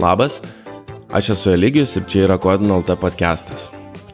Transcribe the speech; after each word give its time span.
Labas, 0.00 0.38
aš 1.12 1.34
esu 1.34 1.50
Eligijus 1.52 1.92
ir 1.98 2.06
čia 2.08 2.22
yra 2.24 2.38
Kodinalta 2.40 2.94
podcastas. 2.96 3.66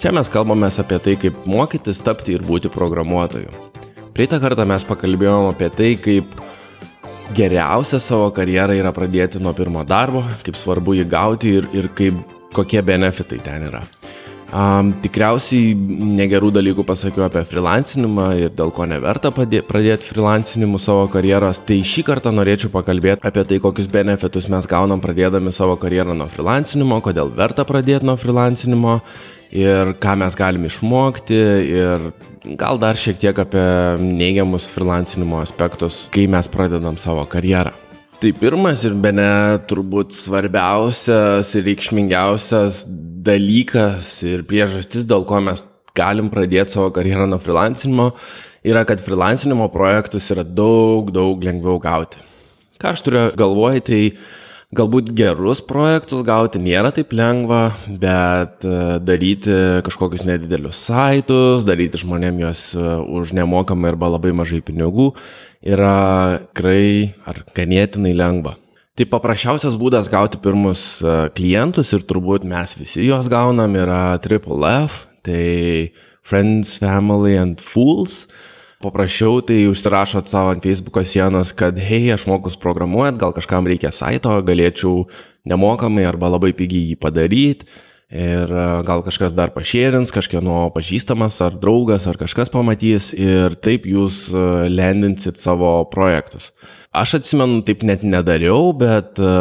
Čia 0.03 0.11
mes 0.13 0.27
kalbame 0.29 0.67
apie 0.67 0.99
tai, 0.99 1.15
kaip 1.15 1.45
mokytis, 1.47 2.01
tapti 2.03 2.35
ir 2.35 2.43
būti 2.43 2.73
programuotoju. 2.75 3.53
Praeitą 4.17 4.41
kartą 4.43 4.67
mes 4.67 4.83
pakalbėjome 4.89 5.53
apie 5.53 5.69
tai, 5.71 5.93
kaip 5.95 6.43
geriausia 7.39 8.01
savo 8.03 8.33
karjerą 8.35 8.75
yra 8.81 8.91
pradėti 8.97 9.39
nuo 9.39 9.55
pirmo 9.55 9.85
darbo, 9.87 10.25
kaip 10.43 10.59
svarbu 10.59 10.97
jį 10.99 11.07
gauti 11.13 11.55
ir, 11.61 11.71
ir 11.77 11.89
kaip, 11.95 12.19
kokie 12.57 12.83
benefitai 12.83 13.39
ten 13.45 13.69
yra. 13.71 13.85
Um, 14.55 14.93
tikriausiai 15.03 15.73
negerų 15.75 16.53
dalykų 16.55 16.85
pasakiau 16.87 17.25
apie 17.27 17.41
freelancinimą 17.51 18.29
ir 18.39 18.53
dėl 18.55 18.71
ko 18.71 18.85
neverta 18.87 19.33
pradėti 19.35 20.07
freelancinimu 20.07 20.79
savo 20.79 21.09
karjeros. 21.11 21.59
Tai 21.67 21.81
šį 21.83 22.05
kartą 22.07 22.31
norėčiau 22.31 22.71
pakalbėti 22.71 23.27
apie 23.27 23.43
tai, 23.49 23.59
kokius 23.63 23.89
benefitus 23.91 24.47
mes 24.53 24.69
gaunam 24.71 25.03
pradėdami 25.03 25.51
savo 25.55 25.75
karjerą 25.83 26.15
nuo 26.15 26.29
freelancinimo, 26.31 27.01
kodėl 27.03 27.33
verta 27.35 27.67
pradėti 27.67 28.07
nuo 28.07 28.15
freelancinimo 28.21 29.01
ir 29.51 29.97
ką 29.99 30.15
mes 30.23 30.39
galim 30.39 30.69
išmokti 30.71 31.41
ir 31.73 32.07
gal 32.61 32.79
dar 32.79 32.99
šiek 33.03 33.19
tiek 33.25 33.43
apie 33.43 33.67
neigiamus 33.99 34.69
freelancinimo 34.71 35.43
aspektus, 35.43 36.05
kai 36.15 36.29
mes 36.31 36.47
pradedam 36.47 37.03
savo 37.03 37.27
karjerą. 37.27 37.75
Tai 38.17 38.31
pirmas 38.33 38.87
ir 38.87 38.95
be 38.97 39.11
ne 39.13 39.59
turbūt 39.69 40.15
svarbiausias 40.17 41.51
ir 41.59 41.67
reikšmingiausias 41.67 42.87
dalykas 43.27 44.11
ir 44.27 44.47
priežastis, 44.49 45.07
dėl 45.09 45.27
ko 45.29 45.43
mes 45.45 45.65
galim 45.97 46.31
pradėti 46.33 46.77
savo 46.77 46.93
karjerą 46.95 47.27
nuo 47.29 47.41
freelancinimo, 47.43 48.11
yra, 48.67 48.85
kad 48.89 49.03
freelancinimo 49.05 49.69
projektus 49.75 50.31
yra 50.35 50.45
daug, 50.47 51.13
daug 51.15 51.45
lengviau 51.45 51.81
gauti. 51.83 52.21
Ką 52.81 52.93
aš 52.93 53.05
turiu 53.07 53.29
galvoj, 53.39 53.81
tai 53.87 54.01
galbūt 54.77 55.13
gerus 55.17 55.63
projektus 55.65 56.25
gauti 56.27 56.61
nėra 56.61 56.91
taip 56.93 57.15
lengva, 57.17 57.71
bet 57.87 58.67
e, 58.67 58.99
daryti 59.01 59.55
kažkokius 59.87 60.27
nedidelius 60.29 60.83
saitus, 60.89 61.65
daryti 61.65 62.03
žmonėm 62.03 62.43
juos 62.43 62.69
e, 62.75 62.85
už 63.21 63.33
nemokamai 63.39 63.95
arba 63.95 64.11
labai 64.17 64.35
mažai 64.37 64.61
pinigų 64.67 65.13
yra 65.67 66.43
tikrai 66.51 67.15
ar 67.27 67.45
ganėtinai 67.57 68.13
lengva. 68.19 68.57
Tai 68.97 69.05
paprasčiausias 69.13 69.75
būdas 69.77 70.09
gauti 70.09 70.39
pirmus 70.41 71.03
e, 71.05 71.15
klientus 71.37 71.91
ir 71.93 72.05
turbūt 72.09 72.47
mes 72.49 72.73
visi 72.81 73.05
juos 73.05 73.29
gaunam 73.29 73.75
yra 73.77 74.17
Triple 74.25 74.71
F, 74.87 75.03
tai 75.27 75.93
Friends, 76.25 76.79
Family 76.81 77.37
and 77.37 77.61
Fools. 77.61 78.25
Paprašiau, 78.81 79.43
tai 79.45 79.67
užsirašot 79.69 80.33
savo 80.33 80.55
ant 80.55 80.65
Facebook'o 80.65 81.05
sienos, 81.05 81.53
kad 81.57 81.77
hei, 81.77 82.09
aš 82.13 82.25
mokus 82.29 82.57
programuojant, 82.61 83.21
gal 83.21 83.37
kažkam 83.37 83.69
reikia 83.69 83.93
saito, 83.93 84.33
galėčiau 84.49 85.05
nemokamai 85.49 86.05
arba 86.09 86.33
labai 86.33 86.55
pigiai 86.57 86.95
jį 86.95 86.97
padaryti 87.01 87.69
ir 88.13 88.51
e, 88.51 88.65
gal 88.87 89.03
kažkas 89.07 89.35
dar 89.35 89.51
pašėrins, 89.55 90.15
kažkieno 90.15 90.69
pažįstamas 90.75 91.41
ar 91.43 91.59
draugas 91.59 92.07
ar 92.07 92.19
kažkas 92.21 92.53
pamatys 92.53 93.13
ir 93.17 93.59
taip 93.59 93.87
jūs 93.91 94.27
e, 94.31 94.47
lendinsit 94.71 95.43
savo 95.43 95.81
projektus. 95.91 96.53
Aš 96.97 97.19
atsimenu, 97.19 97.61
taip 97.67 97.83
net 97.85 98.07
nedariau, 98.07 98.71
bet 98.73 99.19
e, 99.21 99.33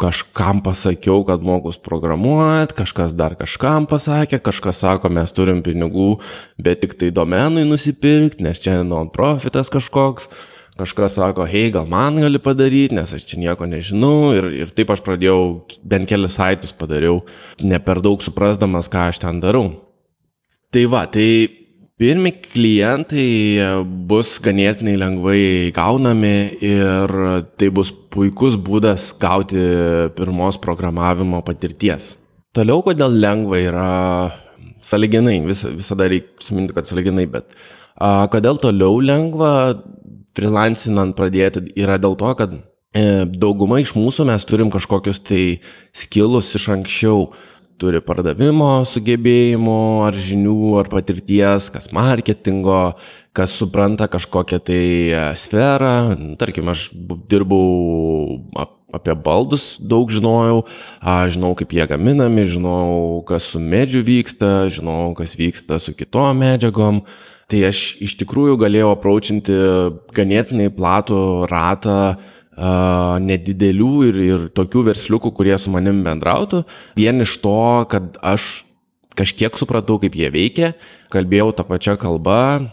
kažkam 0.00 0.62
pasakiau, 0.64 1.24
kad 1.28 1.42
mokus 1.44 1.76
programuojat, 1.76 2.72
kažkas 2.78 3.12
dar 3.18 3.34
kažkam 3.36 3.88
pasakė, 3.90 4.40
kažkas 4.40 4.80
sako, 4.86 5.10
mes 5.12 5.34
turim 5.34 5.60
pinigų, 5.66 6.14
bet 6.56 6.80
tik 6.84 6.96
tai 7.00 7.10
domenui 7.12 7.66
nusipirkti, 7.68 8.46
nes 8.46 8.62
čia 8.62 8.80
non-profitas 8.86 9.72
kažkoks 9.74 10.30
kažkas 10.78 11.16
sako, 11.18 11.46
hei, 11.46 11.70
gal 11.74 11.86
man 11.90 12.18
gali 12.22 12.40
padaryti, 12.42 12.96
nes 12.96 13.12
aš 13.14 13.26
čia 13.28 13.40
nieko 13.42 13.66
nežinau 13.70 14.32
ir, 14.34 14.48
ir 14.64 14.72
taip 14.74 14.90
aš 14.94 15.02
pradėjau, 15.06 15.40
bent 15.86 16.08
kelias 16.10 16.38
saitus 16.38 16.74
padariau, 16.74 17.22
ne 17.62 17.78
per 17.82 18.02
daug 18.04 18.22
suprasdamas, 18.24 18.90
ką 18.90 19.08
aš 19.10 19.22
ten 19.22 19.38
darau. 19.42 19.68
Tai 20.74 20.82
va, 20.90 21.04
tai 21.06 21.28
pirmi 22.00 22.32
klientai 22.42 23.86
bus 24.10 24.34
ganėtinai 24.42 24.96
lengvai 24.98 25.42
gaunami 25.76 26.34
ir 26.58 27.14
tai 27.54 27.70
bus 27.70 27.92
puikus 28.10 28.58
būdas 28.58 29.12
gauti 29.22 29.62
pirmos 30.18 30.58
programavimo 30.58 31.38
patirties. 31.46 32.16
Toliau, 32.54 32.82
kodėl 32.86 33.14
lengva 33.22 33.58
yra 33.62 33.90
saliginai, 34.84 35.38
vis, 35.46 35.62
visada 35.70 36.10
reikia 36.10 36.34
prisiminti, 36.38 36.74
kad 36.74 36.90
saliginai, 36.90 37.24
bet 37.30 37.54
a, 37.94 38.26
kodėl 38.30 38.58
toliau 38.62 38.98
lengva 39.02 39.54
freelancinant 40.36 41.16
pradėti 41.16 41.64
yra 41.78 41.98
dėl 42.02 42.16
to, 42.20 42.30
kad 42.38 42.54
e, 42.54 43.24
dauguma 43.26 43.80
iš 43.82 43.94
mūsų 43.98 44.28
mes 44.30 44.46
turim 44.48 44.72
kažkokius 44.74 45.22
tai 45.24 45.42
skilus 45.96 46.54
iš 46.58 46.70
anksčiau. 46.78 47.28
Turi 47.74 47.98
pardavimo 47.98 48.84
sugebėjimų 48.86 49.80
ar 50.06 50.14
žinių 50.14 50.76
ar 50.78 50.86
patirties, 50.92 51.66
kas 51.74 51.88
marketingo, 51.90 52.94
kas 53.34 53.56
supranta 53.58 54.06
kažkokią 54.06 54.60
tai 54.62 54.84
e, 55.10 55.24
sferą. 55.40 56.14
Tarkim, 56.38 56.70
aš 56.70 56.86
dirbau 56.94 58.38
apie 58.94 59.14
baldus 59.18 59.74
daug 59.82 60.10
žinojau, 60.14 60.64
žinau, 61.34 61.52
kaip 61.58 61.74
jie 61.74 61.86
gaminami, 61.90 62.46
žinau, 62.46 63.22
kas 63.26 63.50
su 63.50 63.58
medžiu 63.58 64.04
vyksta, 64.06 64.70
žinau, 64.70 65.12
kas 65.18 65.34
vyksta 65.38 65.80
su 65.82 65.96
kitom 65.98 66.38
medžiagom. 66.44 67.02
Tai 67.54 67.60
aš 67.68 67.80
iš 68.02 68.16
tikrųjų 68.18 68.56
galėjau 68.58 68.88
apraučinti 68.90 69.56
ganėtinai 70.16 70.72
platų 70.74 71.18
ratą 71.46 71.98
uh, 72.10 72.24
nedidelių 73.22 73.90
ir, 74.08 74.18
ir 74.26 74.46
tokių 74.58 74.88
versliukų, 74.90 75.30
kurie 75.36 75.54
su 75.62 75.70
manim 75.70 76.02
bendrautų, 76.02 76.64
vien 76.98 77.22
iš 77.22 77.36
to, 77.38 77.86
kad 77.86 78.18
aš 78.18 78.64
kažkiek 79.14 79.54
supratau, 79.54 80.00
kaip 80.02 80.18
jie 80.18 80.32
veikia, 80.34 80.72
kalbėjau 81.14 81.52
tą 81.54 81.66
pačią 81.68 81.94
kalbą 81.94 82.72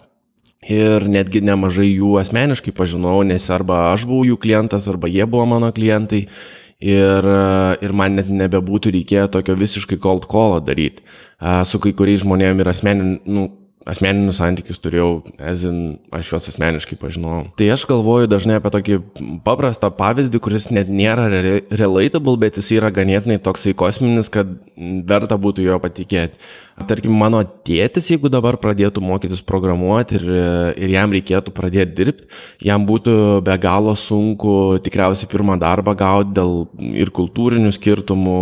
ir 0.65 1.05
netgi 1.05 1.43
nemažai 1.45 1.91
jų 1.91 2.17
asmeniškai 2.23 2.73
pažinau, 2.73 3.21
nes 3.21 3.45
arba 3.53 3.91
aš 3.91 4.09
buvau 4.09 4.25
jų 4.25 4.41
klientas, 4.41 4.89
arba 4.89 5.13
jie 5.13 5.29
buvo 5.29 5.45
mano 5.45 5.69
klientai. 5.69 6.25
Ir, 6.81 7.25
ir 7.85 7.91
man 7.93 8.15
net 8.17 8.25
nebebūtų 8.33 8.89
reikėję 8.95 9.27
tokio 9.29 9.53
visiškai 9.53 9.99
cold 10.01 10.23
call 10.25 10.57
daryti. 10.65 11.03
Su 11.69 11.77
kai 11.77 11.91
kuriais 11.93 12.23
žmonėmis 12.23 12.63
ir 12.63 12.69
asmenin, 12.71 13.11
nu, 13.29 13.43
asmeninius 13.89 14.39
santykius 14.41 14.81
turėjau, 14.81 15.09
ezin, 15.51 15.77
aš 16.13 16.33
juos 16.33 16.49
asmeniškai 16.51 16.97
pažinojau. 17.01 17.47
Tai 17.57 17.69
aš 17.73 17.85
galvoju 17.89 18.29
dažnai 18.31 18.59
apie 18.59 18.71
tokį 18.75 18.97
paprastą 19.45 19.91
pavyzdį, 19.97 20.41
kuris 20.43 20.69
net 20.73 20.91
nėra 20.91 21.27
re 21.31 21.55
relatable, 21.69 22.37
bet 22.41 22.59
jis 22.61 22.73
yra 22.77 22.91
ganėtinai 22.93 23.39
toksai 23.41 23.73
kosminis, 23.77 24.29
kad 24.33 24.53
verta 25.09 25.39
būtų 25.41 25.65
jo 25.65 25.79
patikėti. 25.81 26.37
Tarkim, 26.87 27.13
mano 27.13 27.41
tėtis, 27.67 28.07
jeigu 28.09 28.29
dabar 28.31 28.55
pradėtų 28.61 29.03
mokytis 29.03 29.41
programuoti 29.45 30.15
ir, 30.17 30.23
ir 30.81 30.93
jam 30.93 31.11
reikėtų 31.13 31.53
pradėti 31.53 31.93
dirbti, 31.97 32.27
jam 32.65 32.85
būtų 32.87 33.13
be 33.45 33.57
galo 33.61 33.93
sunku 33.99 34.79
tikriausiai 34.81 35.29
pirmą 35.29 35.57
darbą 35.61 35.93
gauti 35.99 36.33
dėl 36.37 36.55
ir 36.97 37.11
kultūrinių 37.13 37.73
skirtumų, 37.75 38.37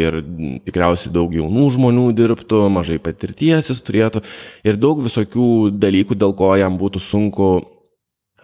ir 0.00 0.18
tikriausiai 0.66 1.12
daug 1.14 1.34
jaunų 1.36 1.68
žmonių 1.76 2.08
dirbtų, 2.18 2.64
mažai 2.72 2.98
patirties 3.02 3.70
jis 3.70 3.84
turėtų 3.84 4.24
ir 4.68 4.78
daug 4.80 5.02
visokių 5.04 5.48
dalykų, 5.80 6.16
dėl 6.18 6.36
ko 6.38 6.54
jam 6.60 6.78
būtų 6.80 7.02
sunku 7.02 7.50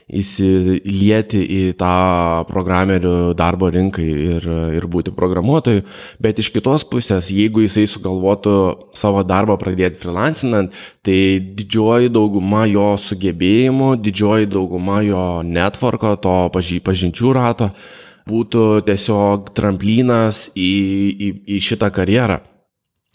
įsilieti 0.04 1.40
į 1.40 1.60
tą 1.80 2.44
programerių 2.50 3.32
darbo 3.38 3.70
rinką 3.72 4.04
ir, 4.04 4.46
ir 4.76 4.86
būti 4.90 5.14
programuotoju, 5.16 5.84
bet 6.20 6.42
iš 6.42 6.50
kitos 6.52 6.84
pusės, 6.84 7.30
jeigu 7.32 7.64
jisai 7.64 7.86
sugalvotų 7.88 8.54
savo 8.96 9.24
darbą 9.24 9.56
pradėti 9.60 10.02
freelancinant, 10.02 10.76
tai 11.04 11.40
didžioji 11.40 12.12
dauguma 12.12 12.66
jo 12.68 12.92
sugebėjimų, 13.00 13.94
didžioji 14.04 14.52
dauguma 14.52 15.00
jo 15.06 15.26
netvarko, 15.48 16.16
to 16.20 16.38
paži, 16.52 16.82
pažinčių 16.84 17.36
rato 17.36 17.72
būtų 18.28 18.84
tiesiog 18.84 19.52
tramplinas 19.56 20.50
į, 20.56 20.72
į, 21.12 21.30
į 21.56 21.64
šitą 21.64 21.90
karjerą 21.92 22.42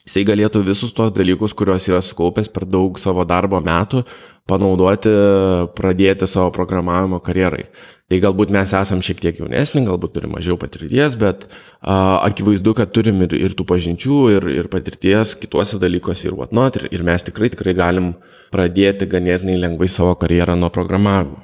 jisai 0.09 0.25
galėtų 0.25 0.63
visus 0.65 0.91
tos 0.97 1.13
dalykus, 1.13 1.53
kuriuos 1.53 1.85
yra 1.91 2.01
sukaupęs 2.01 2.49
per 2.49 2.65
daug 2.65 2.97
savo 2.97 3.23
darbo 3.29 3.61
metų, 3.61 4.03
panaudoti, 4.49 5.13
pradėti 5.77 6.27
savo 6.27 6.49
programavimo 6.55 7.21
karjerai. 7.21 7.67
Tai 8.09 8.17
galbūt 8.23 8.49
mes 8.49 8.71
esam 8.73 9.03
šiek 9.05 9.19
tiek 9.21 9.37
jaunesni, 9.37 9.83
galbūt 9.85 10.15
turim 10.15 10.31
mažiau 10.33 10.55
patirties, 10.57 11.13
bet 11.21 11.43
a, 11.45 12.17
akivaizdu, 12.25 12.73
kad 12.79 12.89
turim 12.89 13.21
ir, 13.27 13.35
ir 13.37 13.53
tų 13.53 13.67
pažinčių, 13.69 14.21
ir, 14.33 14.47
ir 14.49 14.69
patirties 14.73 15.35
kituose 15.37 15.77
dalykuose 15.81 16.25
ir 16.25 16.37
whatnot, 16.39 16.79
ir, 16.79 16.87
ir 16.89 17.05
mes 17.05 17.27
tikrai, 17.27 17.51
tikrai 17.53 17.75
galim 17.77 18.15
pradėti 18.49 19.05
ganėtinai 19.11 19.59
lengvai 19.61 19.91
savo 19.93 20.15
karjerą 20.17 20.57
nuo 20.57 20.71
programavimo, 20.73 21.43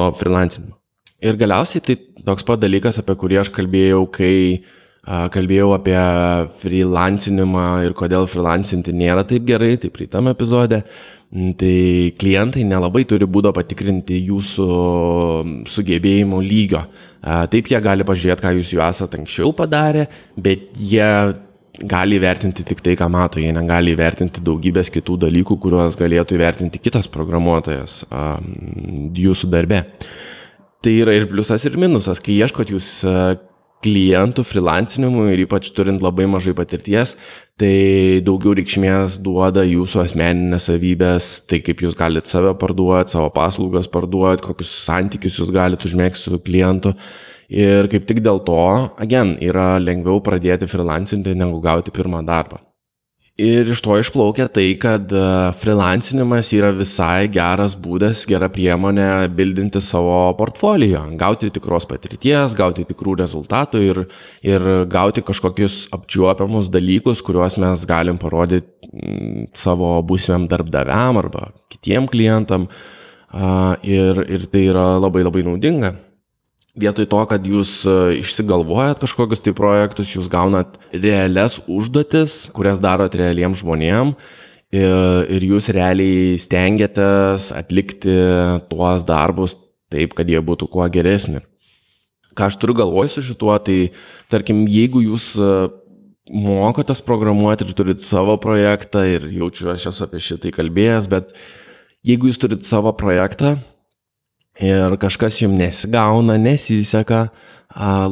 nuo 0.00 0.08
freelancinimo. 0.16 0.78
Ir 1.22 1.36
galiausiai 1.38 1.84
tai 1.84 1.98
toks 2.24 2.48
pat 2.48 2.64
dalykas, 2.64 2.96
apie 3.02 3.18
kurį 3.20 3.42
aš 3.42 3.52
kalbėjau, 3.52 4.06
kai 4.16 4.32
kalbėjau 5.06 5.72
apie 5.74 5.98
freelancinimą 6.62 7.66
ir 7.88 7.96
kodėl 7.98 8.28
freelancinti 8.30 8.94
nėra 8.94 9.26
taip 9.26 9.48
gerai, 9.48 9.74
tai 9.82 9.90
praeitam 9.90 10.30
epizode 10.30 10.84
Tai 11.32 12.12
klientai 12.20 12.60
nelabai 12.68 13.06
turi 13.08 13.24
būdo 13.24 13.54
patikrinti 13.56 14.18
jūsų 14.28 14.66
sugebėjimo 15.64 16.42
lygio. 16.44 16.82
Taip 17.22 17.70
jie 17.72 17.78
gali 17.80 18.04
pažiūrėti, 18.04 18.44
ką 18.44 18.50
jūs 18.58 18.72
jau 18.74 18.82
esate 18.84 19.16
anksčiau 19.16 19.54
padarę, 19.56 20.10
bet 20.36 20.66
jie 20.76 21.08
gali 21.88 22.18
įvertinti 22.18 22.66
tik 22.68 22.82
tai, 22.84 22.98
ką 23.00 23.08
mato, 23.08 23.40
jie 23.40 23.48
negali 23.56 23.94
įvertinti 23.96 24.44
daugybės 24.44 24.92
kitų 24.92 25.16
dalykų, 25.24 25.56
kuriuos 25.62 25.96
galėtų 25.96 26.36
įvertinti 26.36 26.82
kitas 26.84 27.08
programuotojas 27.08 28.02
jūsų 29.16 29.48
darbe. 29.56 29.86
Tai 30.84 30.94
yra 30.98 31.16
ir 31.16 31.30
pliusas, 31.32 31.64
ir 31.64 31.80
minusas. 31.80 32.20
Kai 32.20 32.36
ieškot 32.42 32.74
jūs 32.74 32.92
klientų 33.82 34.44
freelancinimui 34.46 35.32
ir 35.34 35.44
ypač 35.44 35.70
turint 35.76 36.02
labai 36.04 36.28
mažai 36.30 36.54
patirties, 36.56 37.16
tai 37.60 38.22
daugiau 38.24 38.54
reikšmės 38.58 39.18
duoda 39.22 39.64
jūsų 39.66 40.02
asmeninės 40.06 40.70
savybės, 40.70 41.30
tai 41.50 41.60
kaip 41.66 41.84
jūs 41.84 41.98
galite 41.98 42.30
save 42.30 42.54
parduoti, 42.60 43.16
savo 43.16 43.28
paslaugas 43.34 43.90
parduoti, 43.92 44.46
kokius 44.46 44.72
santykius 44.86 45.38
jūs 45.42 45.52
galite 45.54 45.88
užmėgti 45.90 46.22
su 46.22 46.42
klientu. 46.42 46.96
Ir 47.52 47.90
kaip 47.92 48.06
tik 48.08 48.22
dėl 48.24 48.40
to, 48.46 48.60
agen, 49.02 49.36
yra 49.44 49.76
lengviau 49.82 50.22
pradėti 50.24 50.70
freelancinti 50.70 51.36
negu 51.36 51.60
gauti 51.60 51.92
pirmą 51.92 52.24
darbą. 52.24 52.62
Ir 53.40 53.70
iš 53.72 53.80
to 53.80 53.94
išplaukia 53.96 54.44
tai, 54.52 54.66
kad 54.76 55.08
e, 55.08 55.20
freelancinimas 55.56 56.50
yra 56.52 56.68
visai 56.76 57.30
geras 57.32 57.72
būdas, 57.80 58.26
gera 58.28 58.50
priemonė 58.52 59.06
bildinti 59.32 59.80
savo 59.80 60.34
portfolio, 60.36 61.00
gauti 61.16 61.48
tikros 61.54 61.88
patirties, 61.88 62.52
gauti 62.58 62.84
tikrų 62.84 63.16
rezultatų 63.22 63.82
ir, 63.86 64.02
ir 64.44 64.68
gauti 64.92 65.24
kažkokius 65.24 65.86
apčiuopiamus 65.96 66.68
dalykus, 66.74 67.24
kuriuos 67.24 67.56
mes 67.62 67.88
galim 67.88 68.20
parodyti 68.20 68.68
mm, 68.92 69.48
savo 69.56 69.94
būsimam 70.04 70.44
darbdaviam 70.52 71.24
arba 71.24 71.48
kitiem 71.72 72.12
klientam. 72.12 72.68
Ir, 73.32 74.18
ir 74.28 74.42
tai 74.52 74.66
yra 74.68 74.98
labai 75.00 75.22
labai 75.24 75.40
naudinga. 75.46 75.94
Vietoj 76.72 77.04
to, 77.04 77.18
kad 77.28 77.44
jūs 77.44 77.82
e, 77.84 77.94
išsigalvojat 78.22 79.02
kažkokius 79.02 79.42
tai 79.44 79.52
projektus, 79.52 80.14
jūs 80.14 80.30
gaunat 80.32 80.78
realias 80.94 81.58
užduotis, 81.68 82.46
kurias 82.56 82.80
darot 82.80 83.12
realiem 83.12 83.52
žmonėm 83.52 84.14
ir, 84.72 84.94
ir 85.36 85.44
jūs 85.50 85.68
realiai 85.76 86.38
stengiatės 86.40 87.50
atlikti 87.52 88.14
tuos 88.70 89.04
darbus 89.04 89.58
taip, 89.92 90.16
kad 90.16 90.32
jie 90.32 90.40
būtų 90.40 90.70
kuo 90.72 90.86
geresni. 90.88 91.42
Ką 92.32 92.48
aš 92.48 92.56
turiu 92.56 92.78
galvoj 92.78 93.10
su 93.12 93.20
šituo, 93.26 93.52
tai 93.60 93.92
tarkim, 94.32 94.64
jeigu 94.64 95.02
jūs 95.04 95.34
e, 95.36 95.50
mokotės 96.32 97.04
programuoti 97.04 97.68
ir 97.68 97.74
turit 97.76 98.00
savo 98.00 98.38
projektą 98.40 99.04
ir 99.10 99.28
jaučiu, 99.28 99.74
aš 99.74 99.90
esu 99.92 100.06
apie 100.06 100.22
šitai 100.24 100.54
kalbėjęs, 100.56 101.10
bet 101.12 101.36
jeigu 102.08 102.32
jūs 102.32 102.40
turit 102.40 102.64
savo 102.64 102.96
projektą, 102.96 103.58
ir 104.60 104.96
kažkas 105.00 105.40
jums 105.40 105.58
nesigauna, 105.58 106.36
nesiseka, 106.40 107.28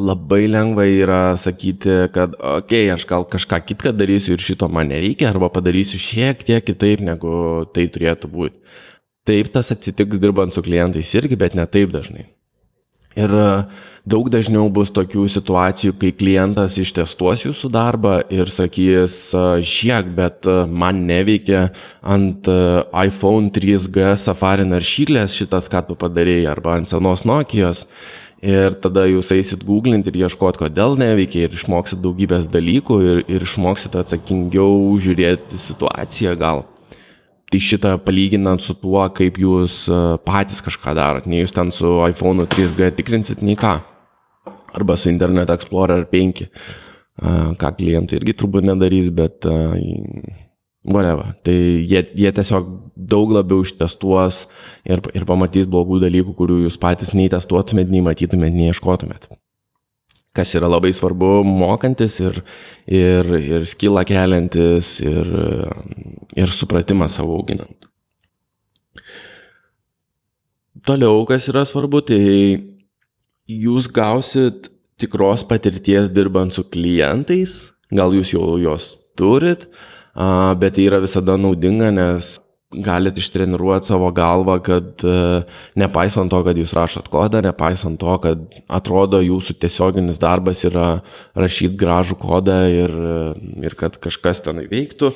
labai 0.00 0.46
lengva 0.48 0.87
yra 0.88 1.37
sakyti, 1.37 2.08
kad, 2.14 2.34
okei, 2.38 2.87
okay, 2.87 2.92
aš 2.94 3.04
gal 3.06 3.26
kažką 3.28 3.60
kitką 3.69 3.92
darysiu 3.92 4.34
ir 4.37 4.44
šito 4.44 4.69
man 4.69 4.88
nereikia, 4.88 5.28
arba 5.31 5.50
padarysiu 5.52 6.00
šiek 6.00 6.44
tiek 6.46 6.64
kitaip, 6.64 7.04
negu 7.04 7.66
tai 7.75 7.88
turėtų 7.92 8.31
būti. 8.32 8.56
Taip 9.28 9.52
tas 9.52 9.69
atsitiks 9.75 10.19
dirbant 10.19 10.54
su 10.54 10.62
klientais 10.64 11.12
irgi, 11.14 11.37
bet 11.37 11.54
ne 11.54 11.66
taip 11.69 11.92
dažnai. 11.92 12.31
Ir 13.19 13.33
daug 14.11 14.29
dažniau 14.31 14.69
bus 14.71 14.93
tokių 14.95 15.25
situacijų, 15.31 15.97
kai 15.99 16.12
klientas 16.15 16.79
ištestuos 16.79 17.43
jūsų 17.49 17.71
darbą 17.75 18.21
ir 18.31 18.53
sakys, 18.55 19.33
žiek, 19.67 20.12
bet 20.15 20.47
man 20.71 21.03
neveikia 21.09 21.69
ant 22.07 22.47
iPhone 22.47 23.51
3G 23.51 24.15
Safari 24.21 24.67
naršyklės 24.69 25.35
šitas, 25.37 25.69
ką 25.73 25.83
tu 25.91 25.99
padarėjai, 25.99 26.49
arba 26.55 26.79
ant 26.79 26.91
senos 26.91 27.27
Nokijos. 27.27 27.87
Ir 28.41 28.73
tada 28.81 29.05
jūs 29.05 29.35
eisit 29.37 29.67
googlinti 29.69 30.09
ir 30.09 30.23
ieškot, 30.23 30.57
kodėl 30.62 30.95
neveikia 30.97 31.45
ir 31.45 31.59
išmoksit 31.59 32.01
daugybės 32.01 32.49
dalykų 32.49 33.01
ir, 33.05 33.25
ir 33.29 33.45
išmoksit 33.45 33.99
atsakingiau 34.01 34.95
žiūrėti 35.03 35.61
situaciją 35.61 36.39
gal. 36.41 36.69
Tai 37.50 37.58
šitą 37.58 37.97
palyginant 38.05 38.62
su 38.62 38.76
tuo, 38.79 39.02
kaip 39.14 39.41
jūs 39.43 39.82
e, 39.91 39.97
patys 40.26 40.62
kažką 40.62 40.94
darot, 40.94 41.26
nei 41.26 41.43
jūs 41.43 41.55
ten 41.56 41.73
su 41.75 41.97
iPhone 42.06 42.47
3G 42.50 42.93
tikrinsit, 42.99 43.43
nei 43.43 43.58
ką. 43.58 43.81
Arba 44.79 44.94
su 44.94 45.11
Internet 45.11 45.50
Explorer 45.50 46.06
5, 46.12 46.44
e, 46.47 46.47
ką 47.58 47.73
klientai 47.81 48.20
irgi 48.20 48.37
turbūt 48.38 48.69
nedarys, 48.70 49.11
bet 49.11 49.50
e, 49.50 49.58
whatever. 50.87 51.35
Tai 51.43 51.58
jie, 51.58 52.05
jie 52.23 52.35
tiesiog 52.38 52.70
daug 52.94 53.35
labiau 53.35 53.67
ištestuos 53.67 54.44
ir, 54.87 55.02
ir 55.11 55.26
pamatys 55.26 55.67
blogų 55.70 55.99
dalykų, 56.06 56.38
kurių 56.38 56.64
jūs 56.69 56.79
patys 56.79 57.17
nei 57.19 57.32
testuotumėt, 57.35 57.91
nei 57.91 58.06
matytumėt, 58.06 58.55
nei 58.55 58.70
ieškotumėt 58.70 59.26
kas 60.37 60.55
yra 60.55 60.69
labai 60.71 60.93
svarbu 60.94 61.41
mokantis 61.47 62.21
ir, 62.23 62.41
ir, 62.87 63.31
ir 63.38 63.67
skilą 63.69 64.05
keliantis 64.06 64.99
ir, 65.03 65.31
ir 66.38 66.55
supratimą 66.55 67.09
savo 67.11 67.38
auginant. 67.41 67.88
Toliau, 70.87 71.25
kas 71.29 71.49
yra 71.50 71.67
svarbu, 71.69 72.00
tai 72.09 72.21
jūs 73.50 73.91
gausit 73.93 74.71
tikros 75.00 75.43
patirties 75.49 76.12
dirbant 76.15 76.55
su 76.55 76.65
klientais, 76.73 77.73
gal 77.93 78.15
jūs 78.17 78.33
jau 78.37 78.55
jos 78.62 78.94
turit, 79.19 79.67
bet 80.61 80.76
tai 80.76 80.87
yra 80.87 81.00
visada 81.03 81.37
naudinga, 81.41 81.91
nes 81.93 82.37
galit 82.70 83.19
ištreniruoti 83.19 83.88
savo 83.90 84.11
galvą, 84.14 84.61
kad 84.62 85.02
e, 85.02 85.43
nepaisant 85.81 86.31
to, 86.31 86.40
kad 86.46 86.58
jūs 86.58 86.75
rašot 86.76 87.11
kodą, 87.11 87.43
nepaisant 87.43 87.99
to, 87.99 88.14
kad 88.22 88.43
atrodo 88.70 89.19
jūsų 89.25 89.56
tiesioginis 89.58 90.22
darbas 90.22 90.62
yra 90.69 91.00
rašyti 91.38 91.75
gražų 91.81 92.20
kodą 92.22 92.61
ir, 92.70 92.94
e, 92.94 93.20
ir 93.67 93.75
kad 93.78 93.99
kažkas 94.02 94.44
tenai 94.46 94.69
veiktų, 94.70 95.11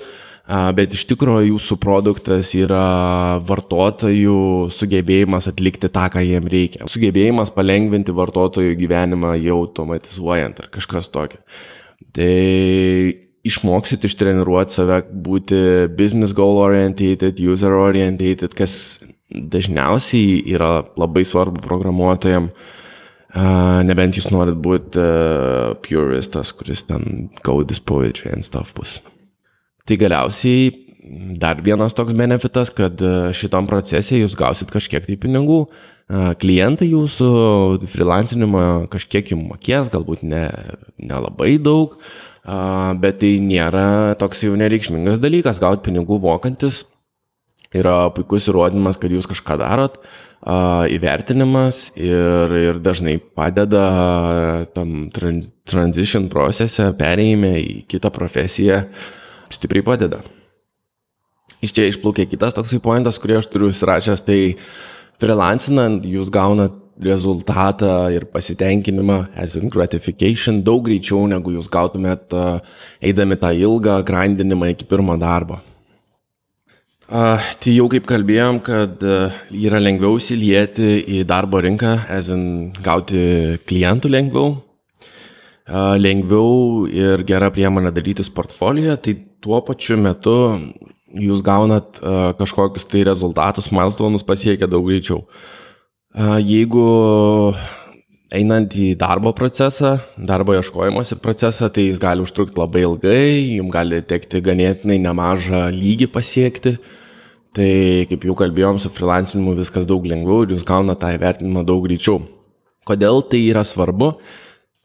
bet 0.76 0.92
iš 0.92 1.06
tikrųjų 1.08 1.54
jūsų 1.54 1.78
produktas 1.80 2.50
yra 2.58 3.38
vartotojų 3.48 4.68
sugebėjimas 4.74 5.48
atlikti 5.48 5.88
tą, 5.88 6.10
ką 6.12 6.20
jiem 6.20 6.50
reikia. 6.52 6.88
Sugebėjimas 6.90 7.54
palengvinti 7.54 8.12
vartotojų 8.12 8.74
gyvenimą 8.82 9.38
jau 9.40 9.62
automatizuojant 9.62 10.60
ar 10.60 10.68
kažkas 10.74 11.08
tokio. 11.14 11.40
Tai 12.12 12.34
išmoksit 13.44 14.04
ištreniruoti 14.08 14.78
save, 14.78 15.00
būti 15.26 15.58
business 15.96 16.34
goal 16.36 16.60
orientated, 16.62 17.40
user 17.40 17.74
orientated, 17.76 18.54
kas 18.56 19.02
dažniausiai 19.30 20.38
yra 20.54 20.84
labai 21.00 21.24
svarbu 21.26 21.62
programuotojam, 21.64 22.50
uh, 22.50 23.82
nebent 23.84 24.16
jūs 24.16 24.30
norit 24.32 24.56
būti 24.64 25.00
uh, 25.00 25.74
puristas, 25.84 26.54
kuris 26.56 26.86
ten 26.88 27.28
code 27.44 27.74
is 27.74 27.82
poetry 27.82 28.32
and 28.32 28.46
stuff 28.46 28.72
bus. 28.76 29.00
Tai 29.84 29.98
galiausiai 30.00 30.72
dar 31.36 31.60
vienas 31.60 31.92
toks 31.92 32.14
benefitas, 32.16 32.70
kad 32.72 33.00
šitam 33.36 33.66
procese 33.68 34.16
jūs 34.16 34.36
gausit 34.38 34.70
kažkiek 34.72 35.04
tai 35.04 35.18
pinigų, 35.20 35.66
klientai 36.40 36.90
jūsų 36.90 37.28
freelancinimą 37.92 38.64
kažkiek 38.92 39.32
jums 39.32 39.48
mokės, 39.52 39.90
galbūt 39.92 40.24
ne, 40.24 40.46
nelabai 41.00 41.56
daug, 41.60 41.98
bet 42.44 43.20
tai 43.22 43.36
nėra 43.40 44.14
toks 44.20 44.44
jau 44.44 44.56
nereikšmingas 44.60 45.22
dalykas. 45.22 45.62
Gauti 45.62 45.86
pinigų 45.88 46.20
mokantis 46.22 46.84
yra 47.74 48.10
puikus 48.14 48.46
įrodymas, 48.50 48.98
kad 49.00 49.12
jūs 49.12 49.26
kažką 49.30 49.56
darot, 49.58 49.98
įvertinimas 50.94 51.88
ir, 51.96 52.52
ir 52.60 52.78
dažnai 52.84 53.16
padeda 53.18 53.84
tam 54.76 55.08
transition 55.10 56.28
procese, 56.32 56.90
perėjime 56.98 57.54
į 57.62 57.76
kitą 57.90 58.12
profesiją, 58.14 58.84
stipriai 59.52 59.86
padeda. 59.86 60.20
Iš 61.64 61.72
čia 61.72 61.88
išplaukė 61.88 62.28
kitas 62.28 62.56
toksai 62.56 62.80
pointas, 62.84 63.18
kurį 63.20 63.38
aš 63.40 63.48
turiu 63.48 63.72
įsirašęs, 63.72 64.24
tai 64.26 64.40
freelancinant 65.22 66.04
jūs 66.04 66.28
gaunat 66.32 66.76
rezultatą 67.00 68.08
ir 68.10 68.26
pasitenkinimą, 68.30 69.26
as 69.36 69.56
in 69.56 69.68
gratification, 69.68 70.62
daug 70.62 70.84
greičiau 70.86 71.26
negu 71.30 71.54
jūs 71.56 71.68
gautumėt 71.72 72.34
uh, 72.36 72.60
eidami 73.02 73.38
tą 73.40 73.50
ilgą 73.54 74.00
grindinimą 74.06 74.70
iki 74.74 74.86
pirmo 74.86 75.16
darbo. 75.18 75.60
Uh, 77.04 77.42
tai 77.60 77.74
jau 77.74 77.88
kaip 77.92 78.06
kalbėjom, 78.08 78.60
kad 78.64 79.02
uh, 79.04 79.34
yra 79.50 79.80
lengviau 79.82 80.16
įsilieti 80.20 81.02
į 81.18 81.24
darbo 81.28 81.60
rinką, 81.60 81.96
as 82.08 82.30
in 82.32 82.72
gauti 82.84 83.58
klientų 83.68 84.12
lengviau, 84.14 84.54
uh, 85.68 85.96
lengviau 85.98 86.86
ir 86.88 87.26
gera 87.26 87.50
priemonė 87.52 87.92
darytis 87.94 88.30
portfoliją, 88.32 88.96
tai 89.02 89.18
tuo 89.44 89.60
pačiu 89.66 89.98
metu 90.00 90.38
jūs 91.14 91.42
gaunat 91.44 92.00
uh, 92.00 92.30
kažkokius 92.38 92.86
tai 92.88 93.04
rezultatus, 93.10 93.68
milestonus 93.74 94.24
pasiekia 94.26 94.70
daug 94.70 94.86
greičiau. 94.88 95.26
Uh, 95.26 95.52
Jeigu 96.14 96.84
einant 98.34 98.74
į 98.78 98.92
darbo 98.98 99.32
procesą, 99.34 99.96
darbo 100.14 100.54
ieškojimosi 100.54 101.18
procesą, 101.18 101.66
tai 101.74 101.88
jis 101.88 101.98
gali 102.02 102.22
užtrukti 102.22 102.60
labai 102.60 102.84
ilgai, 102.86 103.56
jums 103.56 103.74
gali 103.74 103.98
tekti 104.06 104.42
ganėtinai 104.46 105.00
nemažą 105.02 105.64
lygį 105.74 106.08
pasiekti. 106.14 106.76
Tai 107.54 107.72
kaip 108.10 108.26
jau 108.26 108.34
kalbėjom, 108.38 108.78
su 108.82 108.90
freelancinimu 108.94 109.56
viskas 109.58 109.86
daug 109.90 110.06
lengviau 110.06 110.42
ir 110.42 110.54
jūs 110.54 110.62
gauna 110.66 110.94
tą 110.98 111.10
įvertinimą 111.14 111.66
daug 111.66 111.82
greičiau. 111.86 112.22
Kodėl 112.86 113.22
tai 113.30 113.42
yra 113.48 113.62
svarbu? 113.66 114.14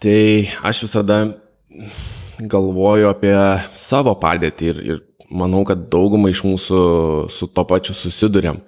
Tai 0.02 0.20
aš 0.66 0.84
visada 0.86 1.22
galvoju 2.40 3.10
apie 3.10 3.38
savo 3.78 4.14
padėtį 4.18 4.70
ir, 4.74 4.84
ir 4.86 5.02
manau, 5.30 5.62
kad 5.68 5.90
daugumai 5.94 6.34
iš 6.34 6.46
mūsų 6.46 6.84
su 7.34 7.50
to 7.54 7.66
pačiu 7.70 7.98
susidurėm. 7.98 8.64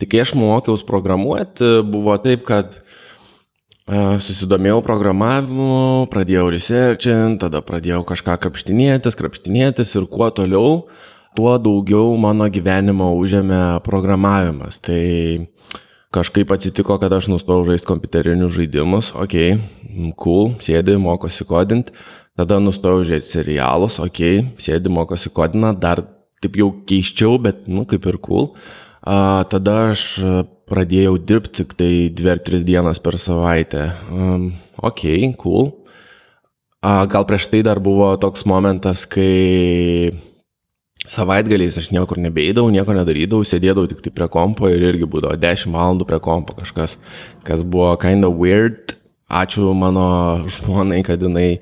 Tik 0.00 0.14
kai 0.14 0.22
aš 0.24 0.32
mokiausi 0.38 0.86
programuoti, 0.88 1.74
buvo 1.84 2.16
taip, 2.22 2.46
kad 2.48 2.78
Susidomėjau 3.90 4.84
programavimu, 4.86 6.06
pradėjau 6.12 6.44
researchint, 6.54 7.40
tada 7.42 7.58
pradėjau 7.58 8.04
kažką 8.06 8.36
krapštinėtis, 8.44 9.16
krapštinėtis 9.18 9.96
ir 9.98 10.06
kuo 10.06 10.28
toliau, 10.30 10.84
tuo 11.34 11.56
daugiau 11.58 12.12
mano 12.20 12.46
gyvenimo 12.46 13.08
užėmė 13.18 13.80
programavimas. 13.82 14.78
Tai 14.84 15.00
kažkaip 16.14 16.54
atsitiko, 16.54 17.00
kad 17.02 17.16
aš 17.16 17.32
nustojau 17.32 17.66
žaisti 17.72 17.88
kompiuterinius 17.88 18.54
žaidimus, 18.54 19.10
ok, 19.18 19.36
cool, 20.22 20.54
sėdi, 20.62 20.94
mokosi 21.00 21.48
kodinti, 21.48 21.96
tada 22.38 22.60
nustojau 22.62 23.02
žiūrėti 23.02 23.26
serialus, 23.26 23.98
ok, 24.02 24.22
sėdi, 24.62 24.92
mokosi 24.92 25.34
kodinti, 25.34 25.74
dar 25.82 26.04
taip 26.40 26.60
jau 26.62 26.70
keiščiau, 26.86 27.40
bet, 27.42 27.66
nu, 27.66 27.82
kaip 27.90 28.06
ir 28.06 28.20
cool. 28.22 28.52
A, 29.00 29.44
tada 29.48 29.76
aš 29.90 30.06
pradėjau 30.70 31.16
dirbti 31.18 31.62
tik 31.62 31.76
tai 31.78 31.92
dvi 32.12 32.32
ar 32.34 32.40
tris 32.44 32.64
dienas 32.68 33.00
per 33.02 33.16
savaitę. 33.18 33.90
Um, 34.12 34.50
ok, 34.76 35.04
cool. 35.40 35.72
A, 36.80 37.04
gal 37.10 37.26
prieš 37.28 37.48
tai 37.52 37.62
dar 37.64 37.80
buvo 37.80 38.12
toks 38.20 38.46
momentas, 38.48 39.06
kai 39.08 40.12
savaitgaliais 41.10 41.78
aš 41.80 41.90
niekur 41.94 42.20
nebeidavau, 42.20 42.70
nieko 42.72 42.94
nedarydavau, 42.96 43.46
sėdėdavau 43.46 43.88
tik 43.90 44.04
tai 44.04 44.12
prie 44.14 44.28
kompo 44.32 44.68
ir 44.70 44.84
irgi 44.92 45.08
būdavo 45.10 45.36
10 45.40 45.72
valandų 45.74 46.06
prie 46.08 46.20
kompo 46.22 46.56
kažkas, 46.60 46.98
kas 47.46 47.64
buvo 47.64 47.92
kind 48.00 48.28
of 48.28 48.36
weird. 48.40 48.96
Ačiū 49.30 49.70
mano 49.78 50.42
žmonai, 50.50 51.04
kad 51.06 51.22
jinai 51.22 51.60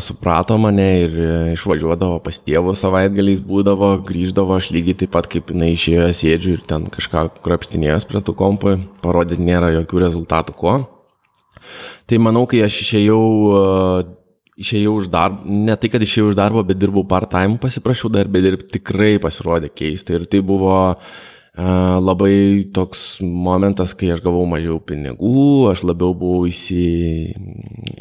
suprato 0.00 0.54
mane 0.58 0.88
ir 1.02 1.14
e, 1.18 1.30
išvažiuodavo 1.56 2.20
pas 2.22 2.38
tėvus 2.38 2.84
savaitgaliais 2.84 3.40
būdavo, 3.42 3.96
grįždavo 4.06 4.54
aš 4.54 4.70
lygiai 4.70 5.00
taip 5.02 5.10
pat 5.16 5.26
kaip 5.30 5.50
jinai 5.50 5.72
išėjo, 5.74 6.06
sėdžiu 6.14 6.52
ir 6.54 6.62
ten 6.70 6.86
kažką 6.92 7.26
krapštinėjęs 7.42 8.06
prie 8.06 8.22
tų 8.22 8.36
kompų, 8.38 8.76
parodyti 9.02 9.42
nėra 9.42 9.72
jokių 9.80 10.04
rezultatų 10.06 10.54
kuo. 10.60 10.76
Tai 12.06 12.22
manau, 12.22 12.44
kai 12.46 12.62
aš 12.62 12.78
išėjau, 12.84 13.22
išėjau 14.62 14.92
už 15.00 15.08
darbą, 15.10 15.42
ne 15.66 15.74
tai, 15.74 15.90
kad 15.90 16.04
išėjau 16.06 16.30
už 16.30 16.36
darbą, 16.38 16.62
bet 16.68 16.78
dirbau 16.78 17.02
part-time, 17.02 17.58
pasiprašiau 17.58 18.12
darbę 18.14 18.44
dirbti, 18.44 18.76
tikrai 18.78 19.16
pasirodė 19.18 19.72
keista 19.74 20.14
ir 20.14 20.28
tai 20.30 20.44
buvo 20.46 20.76
uh, 20.92 21.16
labai 21.56 22.68
toks 22.74 23.18
momentas, 23.20 23.94
kai 23.96 24.12
aš 24.12 24.20
gavau 24.24 24.44
mažiau 24.48 24.76
pinigų, 24.76 25.70
aš 25.70 25.86
labiau 25.88 26.12
buvau 26.12 26.44
įsi, 26.50 27.32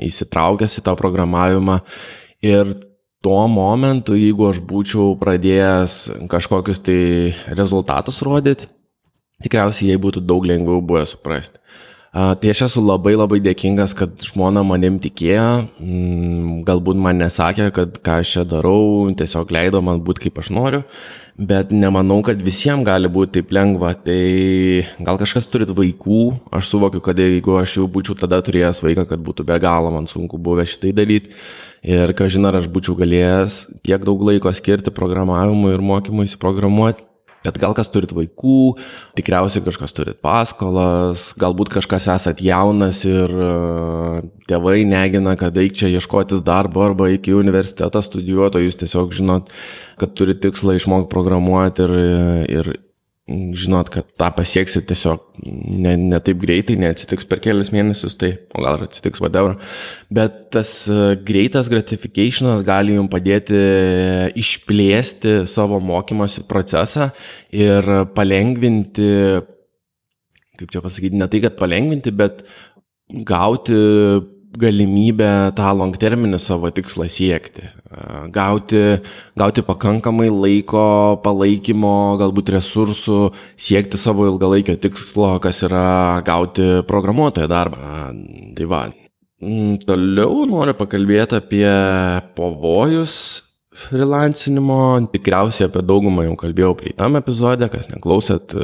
įsitraukęs 0.03 0.79
į 0.81 0.83
tą 0.83 0.95
programavimą. 0.99 1.79
Ir 2.43 2.75
tuo 3.23 3.47
momentu, 3.47 4.13
jeigu 4.19 4.51
aš 4.51 4.59
būčiau 4.59 5.15
pradėjęs 5.17 6.27
kažkokius 6.29 6.83
tai 6.83 6.99
rezultatus 7.57 8.21
rodyti, 8.21 8.67
tikriausiai 9.41 9.93
jai 9.93 10.01
būtų 10.03 10.21
daug 10.27 10.45
lengviau 10.45 10.83
buvę 10.83 11.05
suprasti. 11.09 11.57
Tai 12.15 12.47
aš 12.47 12.61
esu 12.69 12.79
labai 12.79 13.11
labai 13.17 13.41
dėkingas, 13.43 13.91
kad 13.97 14.21
žmona 14.23 14.61
manim 14.63 15.01
tikėjo, 15.03 15.47
mm, 15.83 16.61
galbūt 16.67 16.95
man 16.95 17.19
nesakė, 17.19 17.73
kad 17.75 17.97
ką 17.99 18.21
aš 18.21 18.29
čia 18.37 18.43
darau, 18.47 19.09
tiesiog 19.19 19.51
leido 19.51 19.81
man 19.83 19.99
būti 19.99 20.27
kaip 20.27 20.39
aš 20.39 20.53
noriu, 20.55 20.85
bet 21.37 21.71
nemanau, 21.71 22.21
kad 22.23 22.39
visiems 22.43 22.85
gali 22.87 23.09
būti 23.11 23.39
taip 23.39 23.51
lengva. 23.55 23.91
Tai 24.05 24.19
gal 25.03 25.19
kažkas 25.19 25.49
turit 25.51 25.71
vaikų, 25.75 26.21
aš 26.55 26.71
suvokiu, 26.71 27.03
kad 27.03 27.19
jeigu 27.19 27.57
aš 27.59 27.79
jau 27.79 27.87
būčiau 27.91 28.17
tada 28.19 28.39
turėjęs 28.45 28.81
vaiką, 28.85 29.07
kad 29.09 29.23
būtų 29.23 29.47
be 29.47 29.59
galo 29.63 29.91
man 29.93 30.07
sunku 30.11 30.39
buvę 30.41 30.67
šitai 30.69 30.93
daryti. 30.95 31.35
Ir 31.85 32.15
ką 32.17 32.29
žinai, 32.33 32.49
ar 32.49 32.61
aš 32.63 32.69
būčiau 32.71 32.95
galėjęs 32.97 33.59
tiek 33.85 34.07
daug 34.07 34.23
laiko 34.25 34.49
skirti 34.55 34.93
programavimui 34.95 35.75
ir 35.75 35.83
mokymui 35.85 36.25
įsiprogramuoti. 36.29 37.03
Bet 37.45 37.59
gal 37.61 37.75
kas 37.77 37.89
turit 37.93 38.13
vaikų, 38.15 38.75
tikriausiai 39.17 39.63
kažkas 39.65 39.95
turit 39.95 40.19
paskolas, 40.25 41.29
galbūt 41.39 41.73
kažkas 41.77 42.07
esat 42.15 42.41
jaunas 42.43 43.03
ir 43.07 43.31
uh, 43.31 44.19
tėvai 44.49 44.81
negina, 44.87 45.35
kad 45.39 45.57
eik 45.61 45.77
čia 45.79 45.91
ieškotis 45.93 46.43
darbo 46.45 46.85
arba 46.85 47.09
iki 47.13 47.35
universitetą 47.35 48.03
studijuoti, 48.05 48.59
o 48.59 48.65
jūs 48.65 48.79
tiesiog 48.81 49.13
žinot, 49.15 49.53
kad 50.01 50.15
turit 50.17 50.41
tikslą 50.43 50.77
išmokti 50.79 51.11
programuoti 51.11 51.85
ir, 51.85 51.95
ir, 52.59 52.71
žinot, 53.25 53.89
kad 53.89 54.05
tą 54.19 54.27
pasieksit 54.37 54.85
tiesiog 54.85 55.23
ne, 55.41 55.95
ne 55.97 56.17
taip 56.21 56.37
greitai, 56.43 56.75
neatsitiks 56.77 57.25
per 57.25 57.39
kelias 57.41 57.71
mėnesius, 57.73 58.13
tai, 58.21 58.35
o 58.53 58.61
gal 58.61 58.77
ir 58.77 58.85
atsitiks 58.85 59.21
whatever. 59.23 59.55
Bet 60.13 60.51
tas 60.53 60.73
e, 60.91 61.15
greitas 61.25 61.71
gratificationas 61.71 62.61
gali 62.67 62.99
jums 62.99 63.09
padėti 63.13 63.57
išplėsti 64.37 65.39
savo 65.49 65.81
mokymosi 65.81 66.45
procesą 66.45 67.09
ir 67.49 67.89
palengvinti, 68.13 69.09
kaip 70.61 70.77
čia 70.77 70.85
pasakyti, 70.85 71.17
ne 71.17 71.29
tai, 71.31 71.41
kad 71.47 71.57
palengvinti, 71.57 72.13
bet 72.13 72.45
gauti 73.25 73.81
galimybę 74.59 75.29
tą 75.57 75.69
long 75.77 75.95
terminį 75.99 76.39
savo 76.41 76.69
tikslą 76.73 77.07
siekti. 77.11 77.67
Gauti, 78.35 78.81
gauti 79.37 79.63
pakankamai 79.65 80.27
laiko, 80.33 80.85
palaikymo, 81.23 81.95
galbūt 82.21 82.51
resursų, 82.55 83.19
siekti 83.59 83.99
savo 83.99 84.27
ilgalaikio 84.31 84.77
tikslo, 84.81 85.35
kas 85.43 85.63
yra 85.67 86.21
gauti 86.27 86.81
programuotojo 86.89 87.49
darbą. 87.51 88.11
Tai 88.57 88.69
va. 88.71 88.85
Mm, 89.43 89.81
toliau 89.83 90.45
noriu 90.49 90.75
pakalbėti 90.77 91.39
apie 91.39 91.67
pavojus 92.37 93.17
freelancinimo. 93.75 94.79
Tikriausiai 95.11 95.67
apie 95.69 95.83
daugumą 95.85 96.25
jau 96.29 96.37
kalbėjau 96.39 96.71
praeitam 96.79 97.19
epizodė, 97.19 97.69
kas 97.73 97.89
neklausėt, 97.91 98.55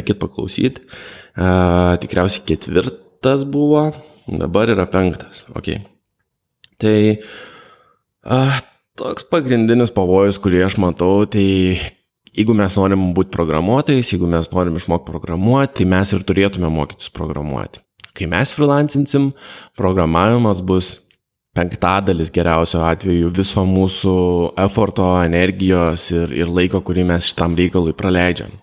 eikit 0.00 0.20
paklausyti. 0.22 0.88
Tikriausiai 1.34 2.44
ketvirtas 2.48 3.44
buvo 3.50 3.88
dabar 4.28 4.72
yra 4.72 4.86
penktas. 4.90 5.44
Okay. 5.56 5.82
Tai 6.80 6.96
a, 8.24 8.38
toks 8.98 9.26
pagrindinis 9.30 9.92
pavojus, 9.94 10.40
kurį 10.42 10.64
aš 10.66 10.78
matau, 10.82 11.24
tai 11.30 11.46
jeigu 12.34 12.56
mes 12.56 12.74
norim 12.78 13.12
būti 13.16 13.32
programuotojais, 13.34 14.12
jeigu 14.14 14.28
mes 14.30 14.50
norim 14.54 14.78
išmokti 14.78 15.10
programuoti, 15.10 15.78
tai 15.80 15.88
mes 15.94 16.14
ir 16.14 16.26
turėtume 16.26 16.70
mokytis 16.72 17.12
programuoti. 17.14 17.82
Kai 18.14 18.28
mes 18.30 18.52
freelancinsim, 18.54 19.32
programavimas 19.78 20.60
bus 20.62 20.94
penktadalis 21.54 22.30
geriausio 22.34 22.82
atveju 22.86 23.30
viso 23.34 23.62
mūsų 23.66 24.16
eforto, 24.64 25.06
energijos 25.22 26.08
ir, 26.14 26.34
ir 26.34 26.50
laiko, 26.50 26.82
kurį 26.82 27.06
mes 27.10 27.30
šitam 27.30 27.54
reikalui 27.58 27.94
praleidžiam. 27.96 28.54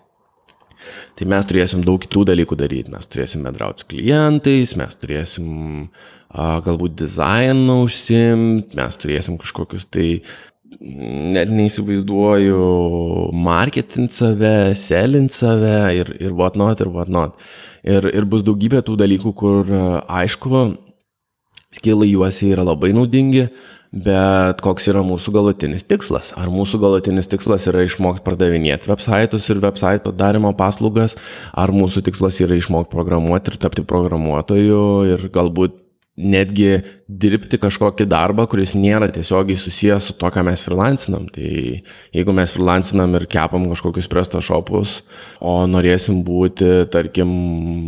Tai 1.18 1.28
mes 1.28 1.48
turėsim 1.48 1.82
daug 1.84 2.00
kitų 2.02 2.24
dalykų 2.30 2.56
daryti. 2.58 2.92
Mes 2.92 3.08
turėsim 3.10 3.44
bendrauti 3.46 3.84
su 3.84 3.88
klientais, 3.90 4.72
mes 4.80 4.96
turėsim 4.96 5.50
a, 6.32 6.60
galbūt 6.64 6.96
dizainą 7.02 7.82
užsimti, 7.84 8.78
mes 8.78 8.96
turėsim 9.00 9.36
kažkokius 9.40 9.84
tai, 9.92 10.08
net 10.80 11.50
neįsivaizduoju, 11.52 12.62
marketint 13.36 14.14
save, 14.14 14.72
selint 14.78 15.34
save 15.34 15.76
ir, 15.98 16.14
ir 16.22 16.32
whatnot, 16.38 16.80
ir 16.80 16.90
whatnot. 16.94 17.36
Ir, 17.82 18.08
ir 18.08 18.26
bus 18.30 18.44
daugybė 18.46 18.80
tų 18.86 18.96
dalykų, 19.00 19.34
kur 19.36 19.70
aišku, 20.06 20.64
skilai 21.74 22.10
juose 22.12 22.48
yra 22.52 22.64
labai 22.66 22.92
naudingi, 22.96 23.48
Bet 23.92 24.62
koks 24.64 24.86
yra 24.88 25.02
mūsų 25.04 25.34
galutinis 25.34 25.84
tikslas? 25.84 26.30
Ar 26.40 26.48
mūsų 26.48 26.78
galutinis 26.80 27.28
tikslas 27.28 27.66
yra 27.68 27.82
išmokti 27.84 28.24
pardavinėti 28.24 28.88
websaitus 28.88 29.50
ir 29.52 29.60
website 29.60 30.00
padarimo 30.06 30.54
paslaugas, 30.56 31.18
ar 31.52 31.74
mūsų 31.76 32.00
tikslas 32.06 32.40
yra 32.40 32.56
išmokti 32.56 32.88
programuoti 32.94 33.52
ir 33.52 33.60
tapti 33.60 33.84
programuotoju 33.84 34.82
ir 35.12 35.28
galbūt 35.34 35.76
netgi 36.16 36.82
dirbti 37.08 37.56
kažkokį 37.60 38.04
darbą, 38.08 38.44
kuris 38.48 38.72
nėra 38.76 39.10
tiesiogiai 39.12 39.60
susijęs 39.60 40.08
su 40.08 40.16
to, 40.16 40.28
ką 40.32 40.44
mes 40.48 40.64
freelancinam. 40.64 41.28
Tai 41.32 41.52
jeigu 42.16 42.36
mes 42.36 42.52
freelancinam 42.52 43.16
ir 43.16 43.28
kepam 43.32 43.68
kažkokius 43.72 44.08
prestašopus, 44.12 45.00
o 45.40 45.62
norėsim 45.68 46.20
būti, 46.24 46.86
tarkim, 46.92 47.32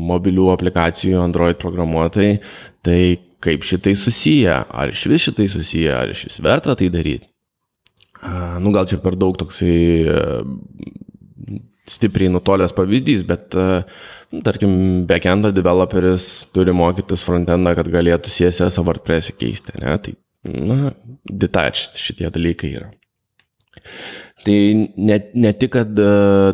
mobilių 0.09 0.51
aplikacijų 0.53 1.21
Android 1.25 1.61
programuotojai, 1.61 2.41
tai 2.85 3.01
kaip 3.45 3.67
šitai 3.67 3.95
susiję, 3.99 4.57
ar 4.69 4.93
iš 4.93 5.05
vis 5.13 5.29
šitai 5.29 5.49
susiję, 5.53 5.93
ar 5.97 6.13
iš 6.15 6.27
vis 6.29 6.41
verta 6.45 6.77
tai 6.79 6.91
daryti. 6.93 7.29
Nu, 8.65 8.73
gal 8.73 8.89
čia 8.89 8.97
per 9.03 9.19
daug 9.21 9.37
toksai 9.37 9.77
e, 10.09 10.21
stipriai 11.91 12.33
nutolęs 12.33 12.73
pavyzdys, 12.77 13.25
bet, 13.29 13.53
nu, 14.33 14.41
tarkim, 14.47 14.73
backendo 15.09 15.51
developeris 15.53 16.29
turi 16.57 16.73
mokytis 16.73 17.25
frontendą, 17.27 17.75
kad 17.77 17.91
galėtų 17.93 18.33
CSS 18.33 18.81
WordPress 18.81 19.35
keisti, 19.37 19.77
ne? 19.83 19.99
Tai, 20.01 20.17
na, 20.49 20.95
detached 21.29 22.01
šitie 22.01 22.33
dalykai 22.33 22.73
yra. 22.81 22.91
Tai 24.45 24.57
ne, 25.01 25.17
ne 25.41 25.53
tik, 25.57 25.73
kad 25.73 25.99
e, 25.99 26.07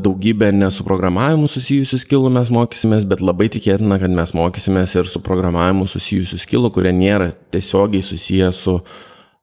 daugybę 0.04 0.52
nesu 0.54 0.84
programavimu 0.86 1.48
susijusių 1.50 1.98
skilų 2.04 2.30
mes 2.36 2.52
mokysimės, 2.54 3.06
bet 3.10 3.22
labai 3.24 3.48
tikėtina, 3.50 3.98
kad 3.98 4.14
mes 4.14 4.30
mokysimės 4.38 4.94
ir 5.00 5.10
su 5.10 5.22
programavimu 5.26 5.88
susijusių 5.90 6.38
skilų, 6.38 6.70
kurie 6.76 6.92
nėra 6.94 7.32
tiesiogiai 7.50 8.06
susiję 8.06 8.52
su 8.54 8.76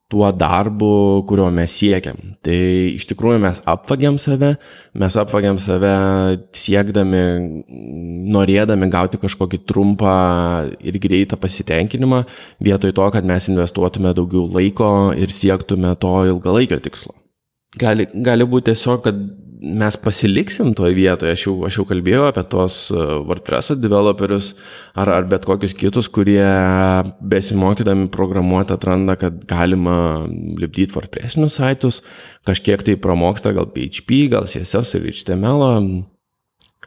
tuo 0.08 0.30
darbu, 0.32 1.26
kurio 1.28 1.50
mes 1.52 1.76
siekiam. 1.76 2.16
Tai 2.46 2.56
iš 2.94 3.10
tikrųjų 3.10 3.42
mes 3.44 3.60
apvagiam 3.68 4.16
save, 4.22 4.54
mes 4.96 5.20
apvagiam 5.20 5.60
save 5.60 5.92
siekdami, 6.56 7.26
norėdami 8.32 8.88
gauti 8.94 9.20
kažkokį 9.20 9.64
trumpą 9.68 10.16
ir 10.80 11.04
greitą 11.04 11.36
pasitenkinimą, 11.36 12.24
vietoj 12.64 12.96
to, 12.96 13.12
kad 13.12 13.28
mes 13.28 13.52
investuotume 13.52 14.16
daugiau 14.16 14.48
laiko 14.56 14.92
ir 15.20 15.36
siektume 15.36 15.98
to 16.00 16.20
ilgalaikio 16.32 16.80
tikslo. 16.88 17.18
Gali, 17.76 18.08
gali 18.24 18.46
būti 18.48 18.72
tiesiog, 18.72 19.02
kad 19.04 19.18
mes 19.58 19.98
pasiliksim 20.00 20.72
toje 20.78 20.96
vietoje. 20.96 21.34
Aš 21.36 21.46
jau, 21.48 21.54
aš 21.68 21.80
jau 21.80 21.86
kalbėjau 21.90 22.28
apie 22.30 22.44
tos 22.48 22.78
e, 22.94 23.02
WordPress 23.28 23.76
developerius 23.82 24.54
ar, 24.96 25.12
ar 25.12 25.28
bet 25.30 25.48
kokius 25.50 25.76
kitus, 25.78 26.08
kurie 26.14 26.46
besimokydami 27.20 28.08
programuoti 28.14 28.76
atranda, 28.78 29.18
kad 29.20 29.42
galima 29.50 29.98
lipdyti 30.30 30.96
WordPressinius 30.96 31.60
saitus, 31.60 32.02
kažkiek 32.48 32.86
tai 32.86 32.98
pramoksta 33.02 33.52
gal 33.58 33.70
PHP, 33.74 34.28
gal 34.32 34.48
CSS 34.48 35.00
ir 35.02 35.10
HTML, 35.12 35.68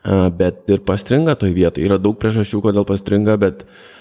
e, 0.00 0.20
bet 0.40 0.70
ir 0.72 0.84
pastringa 0.87 1.37
toje 1.37 1.56
vietoje. 1.58 1.90
Yra 1.90 2.00
daug 2.00 2.16
priežasčių, 2.22 2.64
kodėl 2.70 2.88
pastringa, 2.88 3.37
bet 3.42 3.66
uh, 3.66 4.00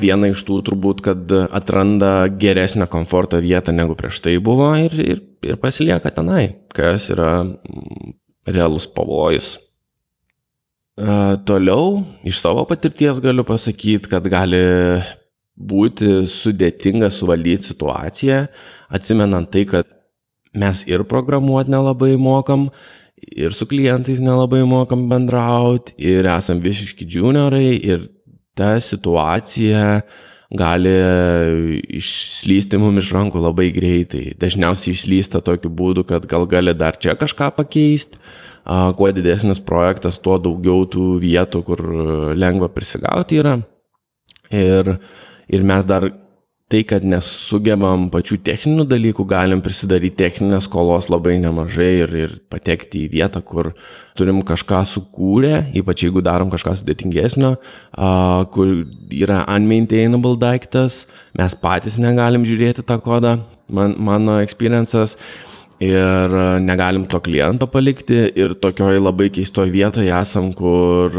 Viena 0.00 0.30
iš 0.30 0.44
tų 0.46 0.60
turbūt, 0.64 1.02
kad 1.04 1.32
atranda 1.52 2.28
geresnę 2.28 2.86
komforto 2.88 3.40
vietą 3.44 3.74
negu 3.76 3.96
prieš 3.98 4.22
tai 4.24 4.38
buvo 4.40 4.70
ir, 4.80 4.94
ir, 5.00 5.20
ir 5.44 5.58
pasilieka 5.60 6.12
tenai, 6.14 6.54
kas 6.72 7.10
yra 7.12 7.42
mm, 7.44 8.14
realus 8.48 8.86
pavojus. 8.88 9.58
Toliau 10.94 12.04
iš 12.22 12.38
savo 12.38 12.62
patirties 12.70 13.18
galiu 13.20 13.42
pasakyti, 13.44 14.08
kad 14.08 14.24
gali 14.30 14.62
būti 15.54 16.22
sudėtinga 16.30 17.10
suvaldyti 17.14 17.72
situaciją, 17.72 18.44
atsimenant 18.94 19.50
tai, 19.50 19.64
kad 19.66 19.90
mes 20.54 20.84
ir 20.86 21.02
programuoti 21.10 21.74
nelabai 21.74 22.14
mokam, 22.18 22.68
ir 23.18 23.54
su 23.56 23.66
klientais 23.66 24.22
nelabai 24.22 24.62
mokam 24.68 25.08
bendrauti, 25.10 25.96
ir 25.98 26.26
esam 26.30 26.62
visiški 26.62 27.06
juniorai, 27.10 27.74
ir 27.74 28.08
ta 28.58 28.76
situacija 28.80 30.00
gali 30.54 30.92
išslysti 31.98 32.78
mum 32.78 32.98
iš 33.00 33.10
rankų 33.16 33.42
labai 33.42 33.70
greitai. 33.74 34.32
Dažniausiai 34.38 34.94
išslysta 34.94 35.42
tokiu 35.44 35.72
būdu, 35.72 36.04
kad 36.08 36.26
gal 36.30 36.46
gali 36.50 36.74
dar 36.78 36.98
čia 37.00 37.16
kažką 37.18 37.50
pakeisti. 37.56 38.20
Kuo 38.64 39.10
didesnis 39.12 39.60
projektas, 39.60 40.16
tuo 40.22 40.38
daugiau 40.40 40.86
tų 40.88 41.18
vietų, 41.20 41.62
kur 41.66 41.82
lengva 42.38 42.70
prisigauti 42.72 43.42
yra. 43.42 43.58
Ir, 44.54 44.94
ir 45.50 45.66
mes 45.66 45.84
dar 45.88 46.06
tai, 46.72 46.80
kad 46.88 47.04
nesugebam 47.04 48.06
pačių 48.12 48.38
techninių 48.44 48.86
dalykų, 48.88 49.26
galim 49.28 49.60
prisidaryti 49.64 50.16
techninės 50.22 50.64
skolos 50.64 51.10
labai 51.12 51.36
nemažai 51.42 51.90
ir, 52.00 52.14
ir 52.16 52.36
patekti 52.52 53.04
į 53.04 53.10
vietą, 53.12 53.42
kur 53.44 53.74
turim 54.16 54.40
kažką 54.46 54.80
sukūrę, 54.88 55.66
ypač 55.76 56.06
jeigu 56.06 56.24
darom 56.24 56.52
kažką 56.52 56.78
sudėtingesnio, 56.80 57.54
uh, 57.58 58.44
kur 58.54 58.72
yra 59.12 59.42
unmaintainable 59.44 60.38
daiktas, 60.40 61.04
mes 61.36 61.56
patys 61.60 62.00
negalim 62.00 62.46
žiūrėti 62.48 62.86
tą 62.88 62.98
kodą, 63.04 63.38
man, 63.68 63.98
mano 64.00 64.40
experiences. 64.44 65.18
Ir 65.82 66.30
negalim 66.62 67.02
to 67.10 67.18
kliento 67.20 67.66
palikti 67.68 68.20
ir 68.38 68.52
tokioj 68.62 69.00
labai 69.02 69.26
keistoj 69.34 69.72
vietoje 69.74 70.12
esam, 70.14 70.52
kur, 70.56 71.16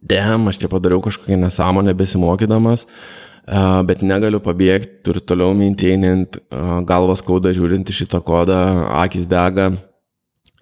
dem, 0.00 0.46
aš 0.48 0.60
čia 0.62 0.70
padariau 0.70 1.02
kažkokią 1.04 1.40
nesąmonę 1.42 1.92
besimokydamas, 1.98 2.86
uh, 2.86 3.29
bet 3.46 4.02
negaliu 4.06 4.40
pabėgti, 4.42 5.00
turiu 5.06 5.22
toliau 5.24 5.54
maintainint, 5.56 6.38
galvas 6.86 7.22
skauda 7.24 7.54
žiūrint 7.56 7.88
į 7.88 7.96
šitą 8.02 8.20
kodą, 8.26 8.60
akis 9.02 9.28
dega. 9.30 9.70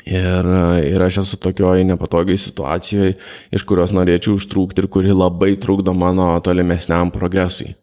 Ir, 0.08 0.46
ir 0.88 1.02
aš 1.04 1.18
esu 1.24 1.36
tokioj 1.42 1.82
nepatogiai 1.84 2.40
situacijoje, 2.40 3.18
iš 3.52 3.64
kurios 3.68 3.92
norėčiau 3.92 4.38
užtrūkti 4.38 4.80
ir 4.80 4.88
kuri 4.88 5.12
labai 5.12 5.50
trukdo 5.60 5.92
mano 5.92 6.30
tolimesniam 6.40 7.12
progresui. 7.12 7.74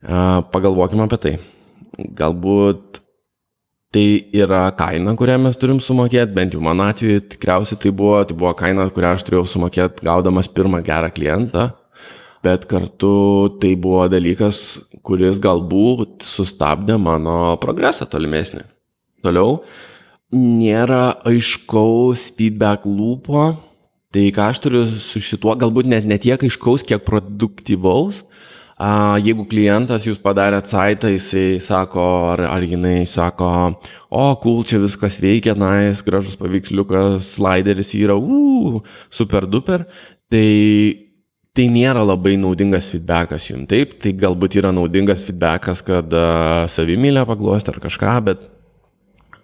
Pagalvokime 0.00 1.04
apie 1.04 1.18
tai. 1.20 1.34
Galbūt 2.16 3.02
tai 3.92 4.06
yra 4.32 4.68
kaina, 4.78 5.12
kurią 5.18 5.36
mes 5.42 5.58
turim 5.58 5.80
sumokėti, 5.82 6.32
bent 6.32 6.54
jau 6.54 6.62
mano 6.62 6.86
atveju 6.88 7.24
tikriausiai 7.34 7.80
tai 7.82 7.90
buvo, 7.90 8.20
tai 8.24 8.36
buvo 8.38 8.54
kaina, 8.56 8.86
kurią 8.94 9.16
aš 9.16 9.26
turėjau 9.26 9.48
sumokėti 9.50 10.06
gaudamas 10.06 10.48
pirmą 10.48 10.80
gerą 10.86 11.10
klientą, 11.12 11.66
bet 12.44 12.66
kartu 12.70 13.50
tai 13.60 13.74
buvo 13.76 14.06
dalykas, 14.10 14.80
kuris 15.04 15.40
galbūt 15.42 16.24
sustabdė 16.24 16.96
mano 17.00 17.56
progresą 17.60 18.08
tolimesnį. 18.08 18.64
Toliau, 19.24 19.60
nėra 20.32 21.20
aiškaus 21.28 22.30
feedback 22.36 22.86
lūpo, 22.88 23.50
tai 24.14 24.30
ką 24.34 24.50
aš 24.52 24.62
turiu 24.64 24.86
su 25.02 25.20
šituo, 25.22 25.52
galbūt 25.60 25.90
net 25.90 26.08
ne 26.08 26.16
tiek 26.22 26.40
aiškaus, 26.46 26.86
kiek 26.86 27.04
produktyvaus. 27.06 28.24
Jeigu 29.20 29.44
klientas 29.44 30.06
jūs 30.08 30.16
padarėt 30.22 30.70
saitą, 30.70 31.10
jisai 31.12 31.58
sako, 31.60 32.06
ar, 32.30 32.46
ar 32.48 32.64
jinai 32.64 33.02
sako, 33.04 33.50
o, 34.08 34.22
cool, 34.40 34.62
čia 34.64 34.80
viskas 34.80 35.18
veikia, 35.20 35.52
nais, 35.52 36.00
gražus 36.06 36.38
paveiksliukas, 36.40 37.34
slideris 37.34 37.92
yra, 37.98 38.16
uuu, 38.16 38.80
super 39.12 39.44
duper, 39.44 39.84
tai 40.32 41.09
tai 41.56 41.66
nėra 41.72 42.04
labai 42.06 42.36
naudingas 42.38 42.92
feedbackas 42.94 43.48
jums. 43.50 43.68
Taip, 43.70 43.98
tai 44.02 44.14
galbūt 44.16 44.56
yra 44.60 44.70
naudingas 44.74 45.24
feedbackas, 45.26 45.82
kad 45.86 46.14
uh, 46.14 46.64
savimylę 46.70 47.26
paglosti 47.28 47.72
ar 47.72 47.80
kažką, 47.82 48.14
bet 48.28 48.46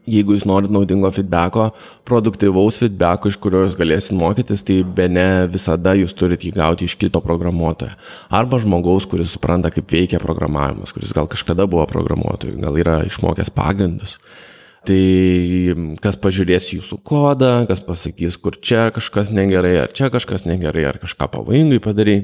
jeigu 0.07 0.37
jūs 0.37 0.47
norit 0.47 0.71
naudingo 0.71 1.11
feedbacko, 1.11 1.73
produktyvaus 2.07 2.79
feedbacko, 2.79 3.33
iš 3.33 3.40
kurio 3.42 3.64
jūs 3.64 3.79
galėsit 3.79 4.14
mokytis, 4.14 4.62
tai 4.66 4.79
be 4.87 5.09
ne 5.11 5.29
visada 5.51 5.97
jūs 5.99 6.14
turite 6.14 6.47
jį 6.47 6.55
gauti 6.61 6.87
iš 6.87 6.95
kito 7.01 7.19
programuotojo. 7.25 7.99
Arba 8.31 8.62
žmogaus, 8.62 9.09
kuris 9.11 9.35
supranta, 9.35 9.75
kaip 9.75 9.90
veikia 9.90 10.23
programavimas, 10.23 10.95
kuris 10.95 11.14
gal 11.16 11.27
kažkada 11.31 11.66
buvo 11.66 11.88
programuotoju, 11.90 12.61
gal 12.62 12.79
yra 12.79 13.01
išmokęs 13.11 13.51
pagrindus. 13.57 14.21
Uh, 14.21 14.56
Tai 14.87 15.96
kas 16.03 16.18
pažiūrės 16.22 16.68
jūsų 16.77 17.01
kodą, 17.07 17.53
kas 17.66 17.81
pasakys, 17.83 18.37
kur 18.38 18.55
čia 18.62 18.88
kažkas 18.94 19.33
negerai, 19.35 19.75
ar 19.83 19.90
čia 19.96 20.12
kažkas 20.14 20.46
negerai, 20.46 20.85
ar 20.87 21.01
kažką 21.03 21.27
pavojingai 21.33 21.81
padarai. 21.83 22.20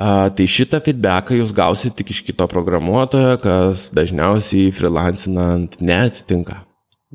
Tai 0.00 0.46
šitą 0.48 0.80
feedbacką 0.84 1.36
jūs 1.36 1.54
gausite 1.56 1.98
tik 1.98 2.12
iš 2.14 2.22
kito 2.28 2.46
programuotojo, 2.48 3.34
kas 3.42 3.88
dažniausiai 3.96 4.70
freelancinant 4.76 5.76
neatsitinka. 5.80 6.62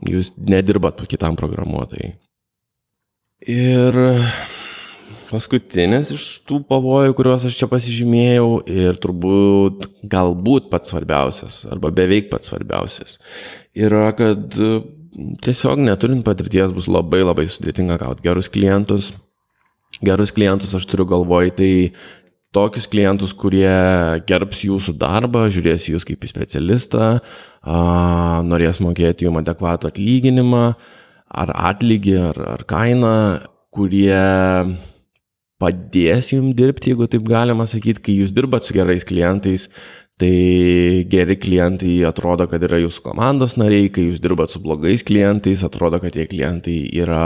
Jūs 0.06 0.34
nedirbat 0.38 1.00
kitam 1.10 1.38
programuotojai. 1.40 2.16
Ir 3.46 4.02
paskutinis 5.36 6.16
iš 6.16 6.26
tų 6.48 6.64
pavojų, 6.70 7.14
kuriuos 7.18 7.46
aš 7.46 7.60
čia 7.60 7.70
pasižymėjau 7.72 8.50
ir 8.72 8.98
turbūt 9.04 9.90
galbūt 10.10 10.72
pats 10.72 10.94
svarbiausias 10.94 11.62
arba 11.70 11.94
beveik 11.94 12.32
pats 12.32 12.50
svarbiausias 12.50 13.20
yra, 13.76 14.10
kad 14.18 14.56
tiesiog 15.44 15.80
neturint 15.84 16.26
patirties 16.26 16.74
bus 16.76 16.90
labai 16.92 17.24
labai 17.24 17.48
sudėtinga 17.52 18.00
gauti 18.02 18.26
gerus 18.26 18.50
klientus. 18.52 19.12
Gerus 20.04 20.34
klientus 20.36 20.74
aš 20.76 20.88
turiu 20.92 21.06
galvoj, 21.08 21.54
tai 21.56 21.72
tokius 22.56 22.88
klientus, 22.92 23.36
kurie 23.36 23.70
gerbs 24.28 24.64
jūsų 24.66 24.96
darbą, 25.00 25.46
žiūrės 25.52 25.90
jūs 25.92 26.08
kaip 26.08 26.24
į 26.24 26.32
specialistą, 26.32 27.10
norės 28.48 28.82
mokėti 28.84 29.28
jums 29.28 29.44
adekvatų 29.44 29.92
atlyginimą, 29.92 30.66
ar 31.36 31.54
atlygį, 31.72 32.18
ar, 32.32 32.42
ar 32.56 32.66
kainą, 32.68 33.16
kurie 33.76 34.20
padės 35.62 36.34
jums 36.34 36.56
dirbti, 36.58 36.92
jeigu 36.92 37.08
taip 37.12 37.28
galima 37.30 37.68
sakyti, 37.70 38.04
kai 38.04 38.18
jūs 38.20 38.34
dirbat 38.36 38.68
su 38.68 38.76
gerais 38.76 39.06
klientais, 39.08 39.70
tai 40.20 41.06
geri 41.12 41.36
klientai 41.40 41.96
atrodo, 42.08 42.48
kad 42.52 42.64
yra 42.64 42.80
jūsų 42.84 43.04
komandos 43.04 43.58
nariai, 43.60 43.90
kai 43.92 44.10
jūs 44.10 44.22
dirbat 44.24 44.54
su 44.54 44.62
blogais 44.64 45.04
klientais, 45.08 45.64
atrodo, 45.68 46.00
kad 46.04 46.16
tie 46.16 46.28
klientai 46.32 46.78
yra 46.96 47.26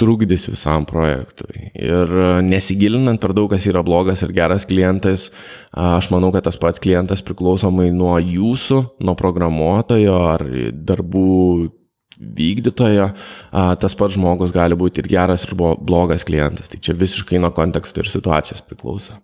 trukdys 0.00 0.48
visam 0.48 0.86
projektui. 0.88 1.68
Ir 1.76 2.10
nesigilinant 2.46 3.20
per 3.22 3.34
daug, 3.36 3.50
kas 3.52 3.66
yra 3.68 3.84
blogas 3.86 4.24
ir 4.24 4.32
geras 4.34 4.64
klientas, 4.68 5.28
aš 5.76 6.08
manau, 6.12 6.32
kad 6.34 6.48
tas 6.48 6.58
pats 6.60 6.80
klientas 6.82 7.22
priklausomai 7.24 7.90
nuo 7.94 8.16
jūsų, 8.18 8.80
nuo 9.04 9.14
programuotojo 9.18 10.16
ar 10.32 10.46
darbų 10.72 11.36
vykdytojo, 12.36 13.08
tas 13.82 13.96
pats 13.98 14.16
žmogus 14.16 14.54
gali 14.54 14.78
būti 14.78 15.02
ir 15.02 15.10
geras, 15.10 15.46
ir 15.48 15.56
blogas 15.58 16.26
klientas. 16.28 16.70
Tai 16.72 16.80
čia 16.82 16.96
visiškai 16.98 17.40
nuo 17.42 17.52
konteksto 17.54 18.02
ir 18.02 18.10
situacijos 18.12 18.62
priklauso. 18.66 19.18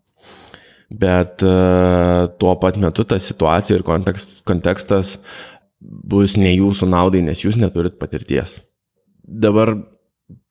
Bet 0.89 1.45
tuo 2.41 2.55
pat 2.61 2.81
metu 2.81 3.05
ta 3.05 3.19
situacija 3.21 3.79
ir 3.79 3.85
kontekst, 3.87 4.41
kontekstas 4.49 5.19
bus 5.79 6.37
ne 6.41 6.51
jūsų 6.57 6.89
naudai, 6.91 7.23
nes 7.23 7.45
jūs 7.45 7.59
neturit 7.61 7.99
patirties. 8.01 8.59
Dabar 9.23 9.77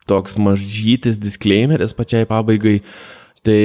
toks 0.08 0.38
mažytis 0.40 1.20
disclaimeris 1.20 1.96
pačiai 1.98 2.28
pabaigai. 2.30 2.80
Tai 3.48 3.60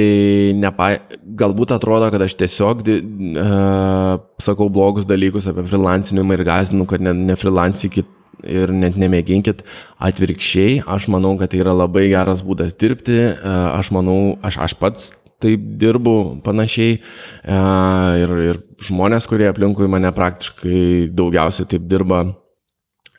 nepa, 0.55 0.93
galbūt 1.39 1.73
atrodo, 1.75 2.07
kad 2.13 2.21
aš 2.23 2.37
tiesiog 2.39 2.83
uh, 2.87 4.13
sakau 4.39 4.69
blogus 4.71 5.07
dalykus 5.09 5.49
apie 5.49 5.65
freelancinimą 5.67 6.37
ir 6.37 6.43
gazinu, 6.47 6.85
kad 6.87 7.03
ne, 7.03 7.11
ne 7.17 7.35
freelancykit 7.35 8.07
ir 8.43 8.71
net 8.75 8.97
nemėginkit. 8.99 9.63
Atvirkščiai, 10.03 10.83
aš 10.89 11.09
manau, 11.11 11.35
kad 11.39 11.51
tai 11.53 11.61
yra 11.63 11.73
labai 11.75 12.07
geras 12.11 12.43
būdas 12.45 12.75
dirbti. 12.79 13.19
Uh, 13.33 13.73
aš 13.77 13.91
manau, 13.95 14.37
aš, 14.45 14.59
aš 14.67 14.77
pats 14.79 15.11
taip 15.43 15.63
dirbu 15.79 16.15
panašiai 16.45 16.99
uh, 16.99 18.21
ir, 18.21 18.33
ir 18.51 18.61
žmonės, 18.87 19.27
kurie 19.27 19.49
aplinkui 19.49 19.89
mane 19.91 20.11
praktiškai 20.15 21.11
daugiausiai 21.15 21.69
taip 21.73 21.89
dirba. 21.91 22.23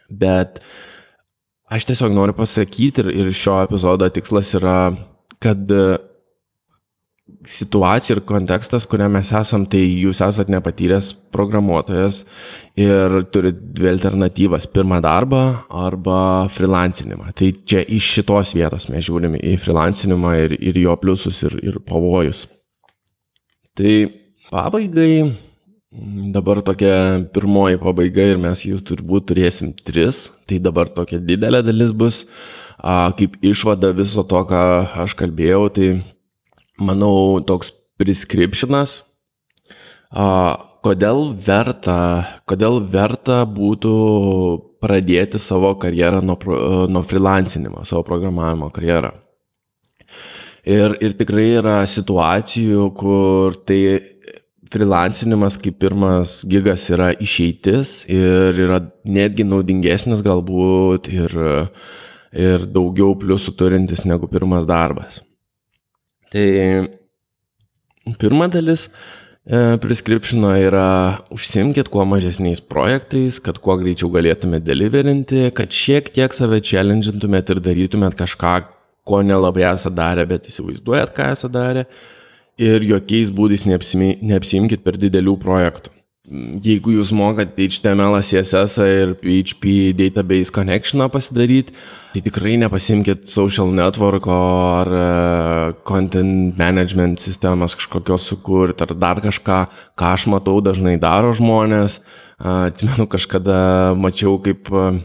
Bet 0.08 0.62
aš 1.72 1.88
tiesiog 1.90 2.14
noriu 2.16 2.36
pasakyti 2.36 3.04
ir, 3.04 3.12
ir 3.24 3.32
šio 3.34 3.62
epizodo 3.66 4.08
tikslas 4.12 4.54
yra, 4.56 4.78
kad 5.42 5.70
situacija 7.48 8.16
ir 8.16 8.22
kontekstas, 8.26 8.86
kuriame 8.88 9.18
mes 9.18 9.30
esam, 9.34 9.64
tai 9.70 9.82
jūs 9.84 10.20
esate 10.24 10.52
nepatyręs 10.52 11.12
programuotojas 11.34 12.22
ir 12.80 13.20
turite 13.34 13.60
dvi 13.76 13.90
alternatyvas- 13.92 14.66
pirmą 14.74 15.00
darbą 15.04 15.42
arba 15.68 16.48
freelancinimą. 16.48 17.34
Tai 17.34 17.52
čia 17.64 17.84
iš 17.86 18.10
šitos 18.18 18.54
vietos 18.54 18.88
mes 18.88 19.04
žiūrime 19.04 19.40
į 19.40 19.58
freelancinimą 19.58 20.34
ir, 20.44 20.56
ir 20.60 20.74
jo 20.74 20.96
pliusus 20.96 21.42
ir, 21.42 21.58
ir 21.62 21.78
pavojus. 21.80 22.46
Tai 23.76 24.10
pabaigai, 24.50 25.34
dabar 26.32 26.62
tokia 26.62 27.26
pirmoji 27.32 27.78
pabaiga 27.78 28.22
ir 28.32 28.38
mes 28.38 28.62
jų 28.62 28.80
turbūt 28.82 29.26
turėsim 29.26 29.74
tris, 29.84 30.30
tai 30.46 30.58
dabar 30.58 30.86
tokia 30.86 31.18
didelė 31.18 31.64
dalis 31.64 31.92
bus. 31.92 32.24
Kaip 32.84 33.38
išvada 33.40 33.94
viso 33.94 34.22
to, 34.28 34.44
ką 34.44 34.62
aš 35.04 35.14
kalbėjau, 35.14 35.72
tai 35.72 36.02
manau, 36.80 37.40
toks 37.46 37.72
prescriptionas, 38.00 39.02
kodėl 40.84 41.34
verta, 41.46 41.98
kodėl 42.48 42.80
verta 42.90 43.42
būtų 43.48 43.94
pradėti 44.84 45.40
savo 45.40 45.74
karjerą 45.80 46.22
nuo, 46.22 46.38
nuo 46.90 47.04
freelancinimo, 47.08 47.84
savo 47.88 48.04
programavimo 48.06 48.70
karjerą. 48.74 49.14
Ir, 50.64 50.96
ir 51.04 51.12
tikrai 51.18 51.50
yra 51.58 51.82
situacijų, 51.88 52.88
kur 52.96 53.56
tai 53.68 53.80
freelancinimas 54.74 55.58
kaip 55.60 55.76
pirmas 55.78 56.38
gigas 56.50 56.88
yra 56.90 57.12
išeitis 57.12 58.00
ir 58.10 58.56
yra 58.64 58.80
netgi 59.04 59.44
naudingesnis 59.46 60.24
galbūt 60.24 61.10
ir, 61.12 61.36
ir 62.32 62.66
daugiau 62.74 63.12
pliusų 63.20 63.54
turintis 63.60 64.02
negu 64.08 64.26
pirmas 64.30 64.66
darbas. 64.66 65.20
Tai 66.34 68.18
pirma 68.18 68.48
dalis 68.50 68.88
e, 69.46 69.78
prescriptiono 69.78 70.50
yra 70.58 70.86
užsimkit 71.34 71.92
kuo 71.94 72.02
mažesniais 72.10 72.58
projektais, 72.58 73.38
kad 73.38 73.60
kuo 73.62 73.76
greičiau 73.78 74.10
galėtumėte 74.16 74.66
deliverinti, 74.66 75.44
kad 75.54 75.70
šiek 75.70 76.10
tiek 76.16 76.34
save 76.34 76.58
challengintumėt 76.66 77.54
ir 77.54 77.62
darytumėt 77.62 78.18
kažką, 78.18 78.56
ko 79.06 79.22
nelabai 79.22 79.68
esate 79.70 79.94
darę, 79.94 80.26
bet 80.26 80.50
įsivaizduojat, 80.50 81.14
ką 81.14 81.30
esate 81.36 81.54
darę. 81.54 81.86
Ir 82.58 82.82
jokiais 82.86 83.30
būdais 83.34 83.66
neapsimkit 83.66 84.82
per 84.82 84.98
didelių 84.98 85.38
projektų 85.42 85.93
jeigu 86.24 86.94
jūs 86.94 87.10
mokat 87.12 87.52
HTML, 87.58 88.16
CSS 88.24 88.78
ir 88.80 89.14
PHP 89.20 89.92
database 89.98 90.52
connectioną 90.54 91.10
pasidaryti, 91.12 91.74
tai 92.14 92.22
tikrai 92.24 92.56
nepasimkit 92.62 93.28
social 93.28 93.72
network 93.74 94.26
ar 94.32 94.88
uh, 94.88 95.72
content 95.84 96.56
management 96.58 97.20
sistemas 97.20 97.76
kažkokios 97.76 98.28
sukurti 98.30 98.86
ar 98.86 98.94
dar 98.96 99.20
kažką, 99.24 99.64
ką 99.98 100.12
aš 100.16 100.28
matau 100.32 100.60
dažnai 100.64 100.96
daro 101.00 101.34
žmonės. 101.36 102.00
Atsimenu, 102.44 103.06
kažkada 103.06 103.94
mačiau, 103.94 104.40
kaip 104.42 104.66
uh, 104.72 104.96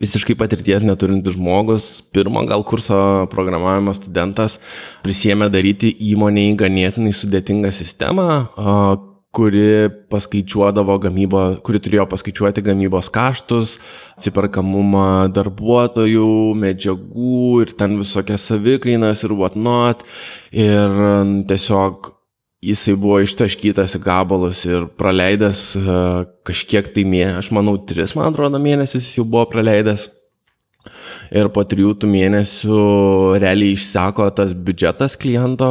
visiškai 0.00 0.36
patirties 0.38 0.84
neturintis 0.84 1.34
žmogus, 1.34 1.88
pirmo 2.12 2.44
gal 2.46 2.62
kurso 2.68 3.26
programavimo 3.32 3.96
studentas, 3.96 4.60
prisėmė 5.04 5.48
daryti 5.52 5.90
įmoniai 6.12 6.54
ganėtinai 6.60 7.16
sudėtingą 7.16 7.72
sistemą, 7.74 8.28
kuri 9.36 9.90
paskaičiuodavo 10.12 10.96
gamybą, 11.04 11.44
kuri 11.66 11.80
turėjo 11.84 12.06
paskaičiuoti 12.08 12.64
gamybos 12.64 13.10
kaštus, 13.12 13.76
atsiperkamumą 14.16 15.28
darbuotojų, 15.36 16.30
medžiagų 16.62 17.42
ir 17.66 17.74
ten 17.76 17.98
visokias 18.00 18.48
savikainas 18.48 19.26
ir 19.26 19.36
whatnot. 19.36 20.06
Ir 20.56 21.00
tiesiog 21.50 22.12
jisai 22.64 22.96
buvo 22.98 23.20
ištaškytas 23.24 23.98
į 23.98 24.02
gabalus 24.06 24.64
ir 24.66 24.88
praleidęs 24.98 25.62
e, 25.76 25.96
kažkiek 26.46 26.88
tai 26.94 27.04
mėnesių, 27.06 27.40
aš 27.42 27.52
manau, 27.54 27.76
tris, 27.88 28.16
man 28.16 28.32
atrodo, 28.32 28.60
mėnesius 28.62 29.12
jau 29.18 29.26
buvo 29.28 29.46
praleidęs. 29.52 30.08
Ir 31.34 31.50
po 31.50 31.64
trijų 31.66 31.96
mėnesių 32.06 32.80
realiai 33.42 33.74
išseko 33.74 34.28
tas 34.38 34.52
biudžetas 34.54 35.18
kliento 35.18 35.68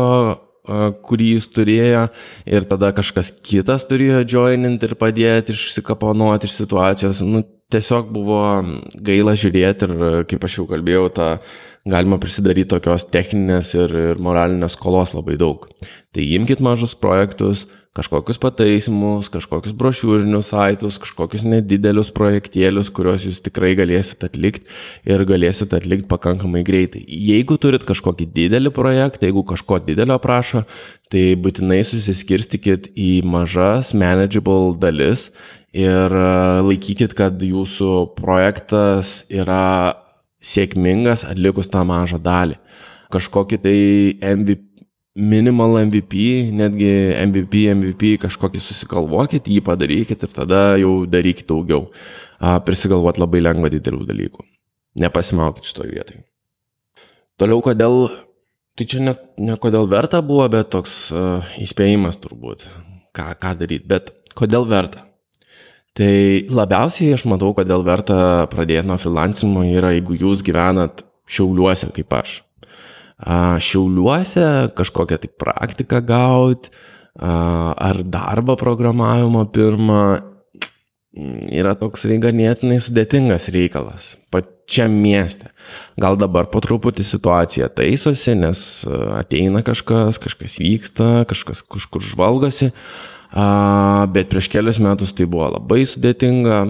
kurį 1.05 1.31
jis 1.35 1.49
turėjo 1.53 2.05
ir 2.49 2.65
tada 2.69 2.91
kažkas 2.95 3.31
kitas 3.45 3.85
turėjo 3.89 4.23
joininti 4.35 4.89
ir 4.89 4.95
padėti 4.99 5.55
išsikaponuoti 5.55 6.49
iš 6.49 6.57
situacijos. 6.61 7.21
Nu, 7.25 7.43
tiesiog 7.73 8.11
buvo 8.13 8.41
gaila 9.05 9.35
žiūrėti 9.37 9.87
ir, 9.87 9.95
kaip 10.29 10.45
aš 10.45 10.59
jau 10.59 10.67
kalbėjau, 10.69 11.07
tą 11.15 11.29
galima 11.89 12.17
prisidaryti 12.21 12.71
tokios 12.73 13.07
techninės 13.13 13.73
ir, 13.77 13.93
ir 14.13 14.21
moralinės 14.21 14.77
skolos 14.77 15.13
labai 15.17 15.37
daug. 15.41 15.67
Tai 16.15 16.29
imkite 16.37 16.65
mažus 16.65 16.95
projektus, 16.97 17.65
kažkokius 17.95 18.39
pataisimus, 18.43 19.29
kažkokius 19.31 19.75
brošiūrinius 19.79 20.49
saitus, 20.51 20.97
kažkokius 20.99 21.45
nedidelius 21.47 22.11
projektėlius, 22.15 22.91
kuriuos 22.93 23.23
jūs 23.29 23.39
tikrai 23.45 23.71
galėsit 23.79 24.25
atlikti 24.27 24.67
ir 25.07 25.23
galėsit 25.27 25.73
atlikti 25.77 26.09
pakankamai 26.11 26.65
greitai. 26.67 27.05
Jeigu 27.07 27.57
turit 27.61 27.87
kažkokį 27.87 28.27
didelį 28.35 28.73
projektą, 28.75 29.29
jeigu 29.29 29.45
kažko 29.47 29.79
didelio 29.87 30.19
prašo, 30.19 30.65
tai 31.11 31.27
būtinai 31.39 31.83
susiskirstikit 31.87 32.91
į 32.99 33.21
mažas 33.23 33.93
manageable 33.95 34.75
dalis 34.81 35.29
ir 35.75 36.11
e, 36.11 36.27
laikykit, 36.67 37.15
kad 37.15 37.39
jūsų 37.39 37.93
projektas 38.19 39.21
yra 39.31 39.95
sėkmingas 40.43 41.23
atlikus 41.27 41.71
tą 41.71 41.87
mažą 41.87 42.19
dalį. 42.19 42.59
Kažkokį 43.13 43.57
tai 43.63 43.79
MVP 44.35 44.64
minimal 45.15 45.79
MVP, 45.79 46.51
netgi 46.51 46.91
MVP, 47.23 47.63
MVP 47.71 48.11
kažkokį 48.25 48.59
susigalvokit, 48.59 49.47
jį 49.47 49.63
padarykit 49.63 50.27
ir 50.27 50.31
tada 50.35 50.75
jau 50.81 51.05
darykit 51.07 51.47
daugiau. 51.47 51.87
Prisigalvot 52.67 53.17
labai 53.21 53.41
lengva 53.41 53.71
didelių 53.71 54.03
dalykų. 54.09 54.43
Nepasimaukit 54.99 55.67
šitoje 55.67 55.93
vietoje. 55.95 56.21
Toliau, 57.39 57.61
kodėl, 57.63 57.97
tai 58.75 58.87
čia 58.91 59.01
ne, 59.03 59.15
ne 59.39 59.55
kodėl 59.59 59.87
verta 59.91 60.21
buvo, 60.23 60.45
bet 60.51 60.69
toks 60.71 61.09
uh, 61.15 61.43
įspėjimas 61.59 62.19
turbūt, 62.23 62.63
ką, 63.15 63.33
ką 63.39 63.55
daryti, 63.59 63.87
bet 63.91 64.13
kodėl 64.35 64.67
verta. 64.67 65.03
Tai 65.95 66.11
labiausiai 66.51 67.15
aš 67.15 67.25
matau, 67.31 67.53
kodėl 67.55 67.83
verta 67.87 68.47
pradėti 68.51 68.87
nuo 68.87 68.99
freelancimo 68.99 69.63
yra, 69.67 69.93
jeigu 69.95 70.15
jūs 70.19 70.43
gyvenat 70.47 71.03
šiauliuose 71.31 71.91
kaip 71.95 72.15
aš 72.19 72.39
šiauliuose 73.23 74.75
kažkokią 74.75 75.19
tai 75.23 75.31
praktiką 75.39 76.01
gauti, 76.05 76.71
ar 77.15 78.01
darbą 78.03 78.57
programavimo 78.59 79.45
pirmą, 79.55 80.01
yra 81.55 81.75
toksai 81.79 82.17
ganėtinai 82.19 82.81
sudėtingas 82.83 83.47
reikalas 83.55 84.15
pačiam 84.33 84.91
mieste. 84.99 85.51
Gal 86.01 86.17
dabar 86.19 86.49
po 86.51 86.59
truputį 86.59 87.05
situacija 87.07 87.69
taisosi, 87.71 88.33
nes 88.35 88.59
ateina 89.15 89.63
kažkas, 89.63 90.19
kažkas 90.19 90.57
vyksta, 90.59 91.23
kažkas 91.29 91.63
kažkur 91.71 92.03
žvalgosi, 92.03 92.73
bet 94.11 94.31
prieš 94.33 94.51
kelias 94.51 94.81
metus 94.83 95.15
tai 95.15 95.29
buvo 95.29 95.53
labai 95.55 95.85
sudėtinga, 95.87 96.65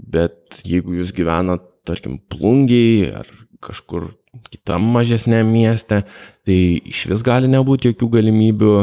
bet 0.00 0.62
jeigu 0.64 0.96
jūs 1.02 1.12
gyvenat, 1.16 1.66
tarkim, 1.84 2.16
plungiai 2.32 3.12
ar 3.20 3.28
kažkur 3.64 4.10
kitam 4.52 4.86
mažesnėm 4.94 5.48
mieste, 5.50 6.02
tai 6.46 6.58
iš 6.90 7.04
vis 7.10 7.22
gali 7.26 7.50
nebūti 7.50 7.90
jokių 7.90 8.08
galimybių 8.16 8.74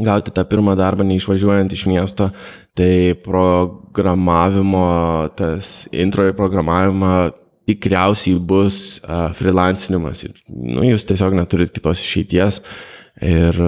gauti 0.00 0.32
tą 0.32 0.44
pirmą 0.48 0.74
darbą 0.78 1.04
neišvažiuojant 1.04 1.72
iš 1.72 1.84
miesto, 1.90 2.30
tai 2.76 3.12
programavimo, 3.24 4.86
tas 5.36 5.86
intro 5.92 6.28
į 6.30 6.36
programavimą 6.38 7.14
tikriausiai 7.68 8.38
bus 8.40 9.00
freelancinimas. 9.38 10.24
Nu, 10.48 10.84
jūs 10.86 11.04
tiesiog 11.08 11.36
neturit 11.36 11.74
kitos 11.74 12.00
išeities 12.02 12.62
ir, 13.22 13.60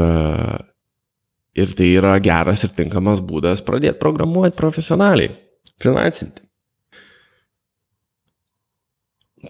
ir 1.55 1.77
tai 1.79 1.90
yra 1.92 2.16
geras 2.24 2.64
ir 2.64 2.72
tinkamas 2.77 3.22
būdas 3.24 3.62
pradėti 3.66 4.00
programuoti 4.00 4.57
profesionaliai. 4.59 5.37
freelancinti. 5.83 6.43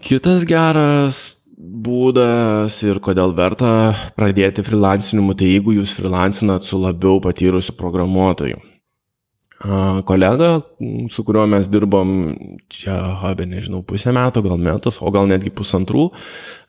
Kitas 0.03 0.43
geras 0.47 1.17
būdas 1.55 2.77
ir 2.83 2.99
kodėl 3.03 3.33
verta 3.37 3.93
pradėti 4.17 4.63
freelancinimu, 4.65 5.35
tai 5.37 5.53
jeigu 5.53 5.75
jūs 5.77 5.93
freelancinat 5.95 6.65
su 6.67 6.79
labiau 6.81 7.21
patyrusiu 7.23 7.75
programuotoju. 7.77 8.59
Kolega, 10.05 10.49
su 11.09 11.23
kuriuo 11.25 11.45
mes 11.49 11.69
dirbom 11.71 12.09
čia, 12.69 12.97
habe, 13.21 13.47
nežinau, 13.49 13.81
pusę 13.87 14.11
metų, 14.13 14.43
gal 14.45 14.59
metus, 14.61 14.99
o 14.99 15.11
gal 15.15 15.29
netgi 15.31 15.53
pusantrų, 15.55 16.09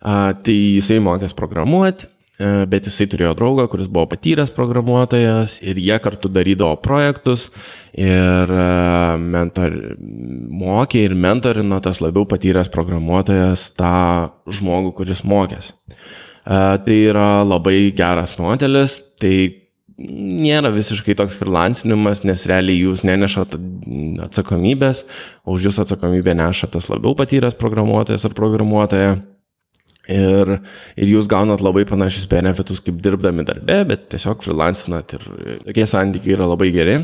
tai 0.00 0.54
jisai 0.54 1.00
mokės 1.04 1.34
programuoti, 1.36 2.06
bet 2.38 2.84
jisai 2.84 3.06
turėjo 3.08 3.32
draugą, 3.38 3.64
kuris 3.72 3.88
buvo 3.88 4.10
patyręs 4.10 4.50
programuotojas 4.52 5.56
ir 5.64 5.78
jie 5.80 5.96
kartu 6.04 6.28
darydavo 6.28 6.76
projektus 6.84 7.48
ir 7.96 8.52
e, 8.52 8.66
mentor, 9.16 9.76
mokė 10.60 11.06
ir 11.06 11.16
mentorino 11.16 11.80
tas 11.84 12.02
labiau 12.04 12.26
patyręs 12.28 12.68
programuotojas 12.72 13.70
tą 13.78 14.32
žmogų, 14.52 14.92
kuris 14.98 15.24
mokės. 15.24 15.72
E, 15.72 16.58
tai 16.84 16.98
yra 17.06 17.40
labai 17.46 17.78
geras 17.96 18.36
modelis, 18.36 18.98
tai 19.16 19.64
nėra 19.96 20.68
visiškai 20.74 21.16
toks 21.16 21.38
freelancinimas, 21.40 22.20
nes 22.28 22.44
realiai 22.48 22.82
jūs 22.82 23.00
nenešat 23.08 23.56
atsakomybės, 24.26 25.06
o 25.48 25.56
už 25.56 25.70
jūs 25.70 25.80
atsakomybę 25.86 26.36
neša 26.36 26.68
tas 26.74 26.90
labiau 26.92 27.16
patyręs 27.16 27.56
programuotojas 27.56 28.28
ar 28.28 28.36
programuotoja. 28.36 29.16
Ir, 30.12 30.52
ir 30.94 31.10
jūs 31.10 31.26
gaunat 31.26 31.62
labai 31.64 31.82
panašius 31.88 32.28
benefitus 32.30 32.78
kaip 32.84 33.00
dirbdami 33.02 33.42
darbe, 33.46 33.80
bet 33.90 34.04
tiesiog 34.12 34.44
freelancinat 34.44 35.16
ir 35.16 35.24
tokie 35.66 35.86
santykiai 35.90 36.36
yra 36.36 36.46
labai 36.46 36.68
geri, 36.74 37.00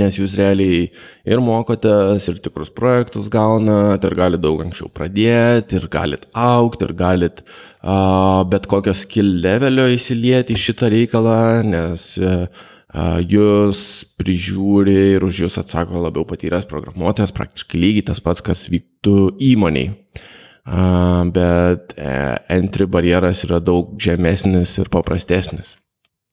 nes 0.00 0.16
jūs 0.16 0.36
realiai 0.38 0.86
ir 1.28 1.42
mokotės, 1.44 2.28
ir 2.30 2.40
tikrus 2.40 2.72
projektus 2.72 3.28
gaunat, 3.32 4.04
ir 4.06 4.16
galite 4.16 4.44
daug 4.46 4.62
anksčiau 4.64 4.88
pradėti, 4.94 5.76
ir 5.76 5.90
galit 5.92 6.24
aukti, 6.32 6.88
ir 6.88 6.96
galit 6.96 7.44
uh, 7.44 8.46
bet 8.48 8.68
kokio 8.70 8.96
skill 8.96 9.36
levelio 9.44 9.88
įsilieti 9.92 10.56
į 10.56 10.64
šitą 10.64 10.90
reikalą, 10.94 11.38
nes 11.68 12.14
uh, 12.22 12.46
jūs 13.28 13.84
prižiūri 14.18 14.96
ir 15.18 15.28
už 15.28 15.44
jūs 15.44 15.60
atsako 15.60 16.02
labiau 16.06 16.24
patyręs 16.26 16.64
programuotojas, 16.70 17.36
praktiškai 17.36 17.84
lygiai 17.84 18.08
tas 18.08 18.24
pats, 18.24 18.42
kas 18.42 18.66
vyktų 18.72 19.36
įmoniai 19.52 19.92
bet 20.64 21.94
e, 21.96 22.12
entry 22.52 22.86
barjeras 22.86 23.44
yra 23.46 23.60
daug 23.62 23.96
žemesnis 24.00 24.76
ir 24.78 24.90
paprastesnis. 24.92 25.76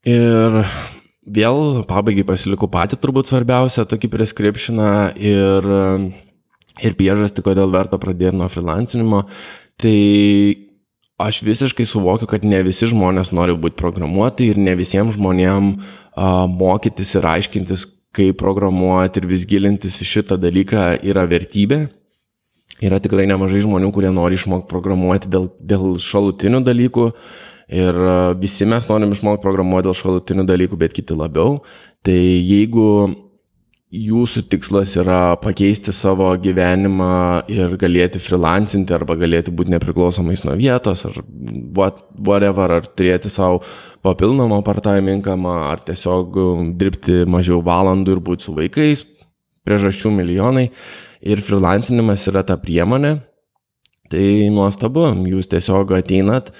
Ir 0.07 0.61
vėl 1.27 1.83
pabaigai 1.87 2.25
pasiliku 2.27 2.69
patį 2.71 2.99
turbūt 3.01 3.31
svarbiausią 3.31 3.87
tokį 3.89 4.11
prescriptioną 4.13 4.91
ir, 5.19 5.67
ir 6.83 6.95
priežastį, 6.99 7.43
kodėl 7.43 7.73
verta 7.73 7.99
pradėti 7.99 8.39
nuo 8.39 8.47
freelancinimo. 8.51 9.25
Tai 9.77 9.97
aš 11.17 11.41
visiškai 11.45 11.85
suvokiu, 11.89 12.29
kad 12.29 12.45
ne 12.45 12.61
visi 12.65 12.87
žmonės 12.89 13.33
nori 13.35 13.57
būti 13.57 13.77
programuoti 13.79 14.51
ir 14.51 14.59
ne 14.61 14.75
visiems 14.77 15.17
žmonėms 15.17 15.77
uh, 15.77 16.45
mokytis 16.49 17.15
ir 17.17 17.25
aiškintis, 17.25 17.85
kaip 18.17 18.39
programuoti 18.39 19.21
ir 19.21 19.29
vis 19.29 19.45
gilintis 19.49 19.99
į 20.01 20.09
šitą 20.11 20.37
dalyką 20.41 20.89
yra 21.05 21.25
vertybė. 21.29 21.87
Yra 22.77 22.99
tikrai 23.01 23.25
nemažai 23.29 23.63
žmonių, 23.65 23.89
kurie 23.95 24.11
nori 24.13 24.37
išmokti 24.37 24.69
programuoti 24.69 25.29
dėl, 25.33 25.47
dėl 25.57 25.95
šalutinių 26.03 26.61
dalykų 26.65 27.05
ir 27.73 27.95
e, 27.97 28.17
visi 28.37 28.67
mes 28.69 28.85
norim 28.89 29.15
išmokti 29.15 29.41
programuoti 29.41 29.87
dėl 29.87 29.97
šalutinių 29.97 30.45
dalykų, 30.45 30.77
bet 30.83 30.93
kiti 30.93 31.17
labiau. 31.17 31.63
Tai 32.05 32.17
jeigu 32.17 32.89
jūsų 33.87 34.43
tikslas 34.51 34.93
yra 34.99 35.37
pakeisti 35.39 35.93
savo 35.95 36.27
gyvenimą 36.43 37.47
ir 37.49 37.77
galėti 37.79 38.19
freelancinti 38.19 38.93
arba 38.93 39.15
galėti 39.15 39.53
būti 39.55 39.71
nepriklausomais 39.71 40.43
nuo 40.43 40.57
vietos 40.59 41.05
ar 41.07 41.21
whatever, 41.73 42.77
ar 42.77 42.89
turėti 42.91 43.31
savo 43.31 43.63
papildomą 44.05 44.59
part-time 44.67 45.15
income, 45.15 45.47
ar 45.47 45.81
tiesiog 45.87 46.35
dirbti 46.77 47.23
mažiau 47.25 47.63
valandų 47.63 48.17
ir 48.17 48.23
būti 48.27 48.45
su 48.45 48.57
vaikais, 48.59 49.05
priežasčių 49.65 50.13
milijonai 50.19 50.67
ir 51.21 51.41
freelancinimas 51.45 52.25
yra 52.29 52.43
ta 52.47 52.57
priemonė, 52.61 53.17
tai 54.11 54.25
nuostabu, 54.53 55.09
jūs 55.27 55.49
tiesiog 55.51 55.95
ateinat, 55.97 56.51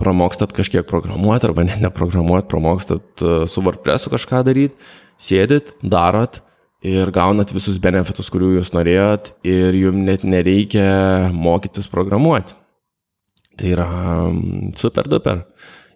pramokstat 0.00 0.52
kažkiek 0.56 0.86
programuoti 0.88 1.48
arba 1.48 1.64
net 1.66 1.82
neprogramuoti, 1.84 2.48
pramokstat 2.50 3.22
su 3.48 3.62
WordPressu 3.64 4.10
kažką 4.12 4.42
daryti, 4.48 4.90
sėdit, 5.22 5.70
darot 5.82 6.40
ir 6.82 7.12
gaunat 7.14 7.52
visus 7.54 7.78
benefitus, 7.82 8.30
kurių 8.32 8.56
jūs 8.56 8.72
norėjot 8.74 9.32
ir 9.46 9.78
jums 9.78 10.02
net 10.08 10.26
nereikia 10.26 11.30
mokytis 11.34 11.86
programuoti. 11.90 12.56
Tai 13.60 13.68
yra 13.68 13.88
super 14.80 15.06
duper. 15.12 15.44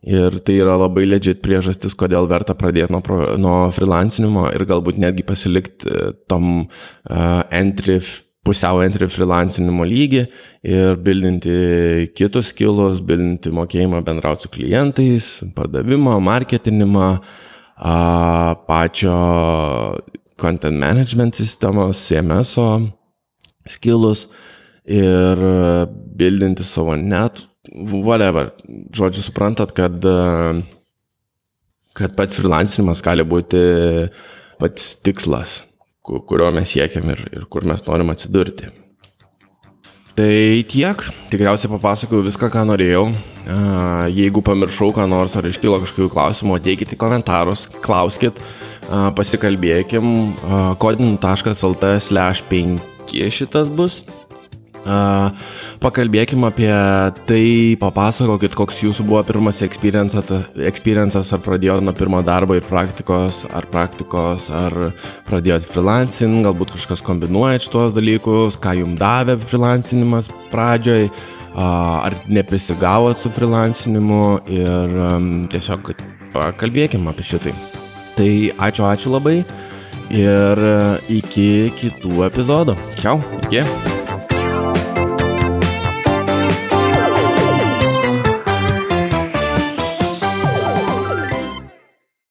Ir 0.06 0.36
tai 0.46 0.60
yra 0.62 0.76
labai 0.78 1.02
legit 1.08 1.40
priežastis, 1.42 1.96
kodėl 1.98 2.28
verta 2.30 2.54
pradėti 2.54 2.94
nuo, 2.94 3.16
nuo 3.42 3.56
freelancinimo 3.74 4.44
ir 4.54 4.62
galbūt 4.68 5.00
netgi 5.02 5.24
pasilikti 5.26 5.90
e, 5.90 6.12
tom 6.30 6.46
uh, 6.62 7.40
entry, 7.50 7.96
pusiau 8.46 8.84
entry 8.84 9.08
freelancinimo 9.10 9.82
lygį 9.82 10.22
ir 10.70 11.00
bildinti 11.02 11.56
kitus 12.14 12.52
skilus, 12.52 13.00
bildinti 13.02 13.50
mokėjimą 13.50 14.04
bendrauti 14.06 14.46
su 14.46 14.52
klientais, 14.54 15.30
pardavimą, 15.58 16.20
marketinimą, 16.22 17.10
uh, 17.18 18.54
pačio 18.70 19.18
content 20.38 20.78
management 20.78 21.34
sistemos, 21.34 22.06
CMS 22.06 22.54
skilus 23.66 24.28
ir 24.86 25.42
bildinti 26.14 26.62
savo 26.62 26.94
net 26.94 27.42
whatever. 27.74 28.50
Žodžiu, 28.94 29.24
suprantat, 29.26 29.72
kad, 29.76 29.98
e, 30.04 30.62
kad 31.96 32.16
pats 32.16 32.38
freelancinimas 32.38 33.02
gali 33.04 33.26
būti 33.26 33.60
pats 34.60 34.96
tikslas, 35.04 35.60
kurio 36.02 36.50
mes 36.54 36.72
siekiam 36.72 37.12
ir, 37.12 37.22
ir 37.32 37.46
kur 37.50 37.66
mes 37.68 37.84
norim 37.86 38.12
atsidurti. 38.14 38.70
Tai 40.16 40.64
tiek, 40.64 41.02
tikriausiai 41.28 41.68
papasakojau 41.74 42.24
viską, 42.24 42.48
ką 42.48 42.62
norėjau. 42.70 43.10
E, 43.12 43.56
jeigu 44.16 44.40
pamiršau 44.44 44.94
ką 44.96 45.04
nors 45.10 45.36
ar 45.36 45.44
iškilo 45.44 45.76
kažkokių 45.82 46.08
klausimų, 46.14 46.56
ateikite 46.56 46.96
į 46.96 47.00
komentarus, 47.02 47.66
klauskit, 47.84 48.40
e, 48.40 49.02
pasikalbėkim. 49.18 50.06
kodin.lt 50.80 51.96
slash 52.00 52.46
5 52.48 52.80
šitas 53.30 53.68
bus. 53.68 54.00
Pakalbėkim 55.82 56.44
apie 56.48 56.70
tai, 57.28 57.76
papasakokit, 57.80 58.54
koks 58.56 58.80
jūsų 58.80 59.04
buvo 59.06 59.20
pirmas 59.28 59.60
experiences, 59.60 61.32
ar 61.32 61.42
pradėjote 61.44 61.84
nuo 61.84 61.94
pirmo 61.96 62.22
darbo 62.24 62.56
ir 62.56 62.64
praktikos, 62.66 63.42
ar 63.52 63.68
praktikos, 63.72 64.48
ar 64.48 64.74
pradėjote 65.28 65.68
freelancing, 65.70 66.40
galbūt 66.46 66.72
kažkas 66.78 67.04
kombinuoja 67.04 67.60
šitos 67.62 67.96
dalykus, 67.96 68.56
ką 68.60 68.76
jums 68.80 69.00
davė 69.00 69.36
freelancinimas 69.44 70.30
pradžioj, 70.52 71.10
ar 71.56 72.16
neprisigavot 72.28 73.20
su 73.20 73.32
freelancinimu 73.32 74.22
ir 74.52 74.96
um, 75.00 75.30
tiesiog 75.52 75.92
pakalbėkim 76.34 77.08
apie 77.12 77.24
šitai. 77.32 77.54
Tai 78.16 78.30
ačiū, 78.68 78.88
ačiū 78.88 79.12
labai 79.12 79.38
ir 80.14 80.64
iki 81.12 81.50
kitų 81.80 82.24
epizodų. 82.30 82.78
Čiau, 83.00 83.20
iki. 83.44 83.95